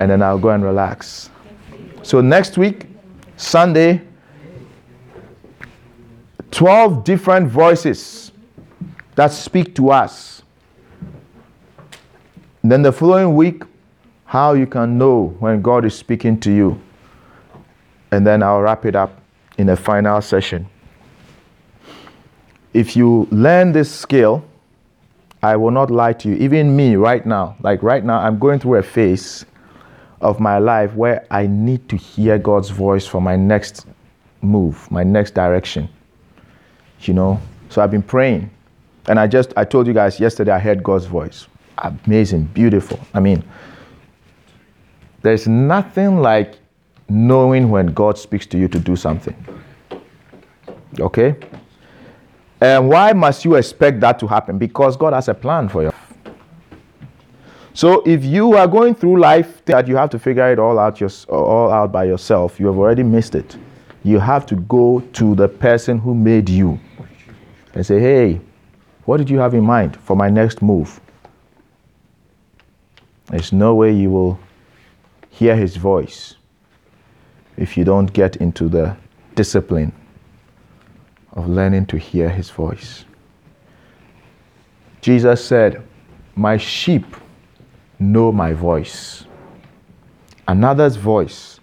And 0.00 0.10
then 0.10 0.22
I'll 0.22 0.38
go 0.38 0.48
and 0.48 0.64
relax. 0.64 1.28
So 2.02 2.22
next 2.22 2.56
week, 2.56 2.86
Sunday, 3.36 4.07
12 6.50 7.04
different 7.04 7.48
voices 7.48 8.32
that 9.14 9.32
speak 9.32 9.74
to 9.74 9.90
us. 9.90 10.42
Then 12.62 12.82
the 12.82 12.92
following 12.92 13.34
week, 13.34 13.62
how 14.24 14.52
you 14.52 14.66
can 14.66 14.98
know 14.98 15.34
when 15.38 15.62
God 15.62 15.84
is 15.84 15.94
speaking 15.94 16.38
to 16.40 16.52
you. 16.52 16.80
And 18.10 18.26
then 18.26 18.42
I'll 18.42 18.60
wrap 18.60 18.84
it 18.84 18.94
up 18.94 19.20
in 19.56 19.70
a 19.70 19.76
final 19.76 20.20
session. 20.20 20.68
If 22.74 22.94
you 22.94 23.26
learn 23.30 23.72
this 23.72 23.90
skill, 23.90 24.44
I 25.42 25.56
will 25.56 25.70
not 25.70 25.90
lie 25.90 26.12
to 26.14 26.28
you. 26.28 26.34
Even 26.36 26.76
me 26.76 26.96
right 26.96 27.24
now, 27.24 27.56
like 27.60 27.82
right 27.82 28.04
now, 28.04 28.18
I'm 28.18 28.38
going 28.38 28.58
through 28.58 28.76
a 28.76 28.82
phase 28.82 29.46
of 30.20 30.40
my 30.40 30.58
life 30.58 30.92
where 30.94 31.26
I 31.30 31.46
need 31.46 31.88
to 31.88 31.96
hear 31.96 32.38
God's 32.38 32.70
voice 32.70 33.06
for 33.06 33.20
my 33.20 33.36
next 33.36 33.86
move, 34.42 34.90
my 34.90 35.04
next 35.04 35.34
direction. 35.34 35.88
You 37.02 37.14
know? 37.14 37.40
So 37.68 37.82
I've 37.82 37.90
been 37.90 38.02
praying. 38.02 38.50
And 39.08 39.18
I 39.18 39.26
just, 39.26 39.52
I 39.56 39.64
told 39.64 39.86
you 39.86 39.94
guys 39.94 40.20
yesterday 40.20 40.52
I 40.52 40.58
heard 40.58 40.82
God's 40.82 41.06
voice. 41.06 41.46
Amazing, 41.78 42.44
beautiful. 42.46 42.98
I 43.14 43.20
mean, 43.20 43.42
there's 45.22 45.48
nothing 45.48 46.20
like 46.20 46.58
knowing 47.08 47.70
when 47.70 47.86
God 47.86 48.18
speaks 48.18 48.46
to 48.46 48.58
you 48.58 48.68
to 48.68 48.78
do 48.78 48.96
something. 48.96 49.34
Okay? 51.00 51.36
And 52.60 52.88
why 52.88 53.12
must 53.12 53.44
you 53.44 53.54
expect 53.54 54.00
that 54.00 54.18
to 54.18 54.26
happen? 54.26 54.58
Because 54.58 54.96
God 54.96 55.12
has 55.12 55.28
a 55.28 55.34
plan 55.34 55.68
for 55.68 55.84
you. 55.84 55.92
So 57.72 58.02
if 58.04 58.24
you 58.24 58.54
are 58.54 58.66
going 58.66 58.96
through 58.96 59.20
life 59.20 59.64
that 59.66 59.86
you 59.86 59.96
have 59.96 60.10
to 60.10 60.18
figure 60.18 60.50
it 60.50 60.58
all 60.58 60.78
out, 60.78 61.00
your, 61.00 61.10
all 61.28 61.70
out 61.70 61.92
by 61.92 62.04
yourself, 62.04 62.58
you 62.58 62.66
have 62.66 62.76
already 62.76 63.04
missed 63.04 63.36
it. 63.36 63.56
You 64.02 64.18
have 64.18 64.44
to 64.46 64.56
go 64.56 65.00
to 65.12 65.34
the 65.36 65.48
person 65.48 65.98
who 65.98 66.14
made 66.14 66.48
you 66.48 66.80
and 67.78 67.86
say, 67.86 68.00
hey, 68.00 68.40
what 69.04 69.18
did 69.18 69.30
you 69.30 69.38
have 69.38 69.54
in 69.54 69.62
mind 69.62 69.96
for 69.98 70.16
my 70.16 70.28
next 70.28 70.62
move? 70.62 71.00
There's 73.26 73.52
no 73.52 73.76
way 73.76 73.92
you 73.92 74.10
will 74.10 74.40
hear 75.30 75.54
his 75.54 75.76
voice 75.76 76.34
if 77.56 77.76
you 77.76 77.84
don't 77.84 78.12
get 78.12 78.34
into 78.38 78.68
the 78.68 78.96
discipline 79.36 79.92
of 81.34 81.48
learning 81.48 81.86
to 81.86 81.98
hear 81.98 82.28
his 82.28 82.50
voice. 82.50 83.04
Jesus 85.00 85.44
said, 85.44 85.80
My 86.34 86.56
sheep 86.56 87.06
know 88.00 88.32
my 88.32 88.54
voice. 88.54 89.24
Another's 90.48 90.96
voice 90.96 91.57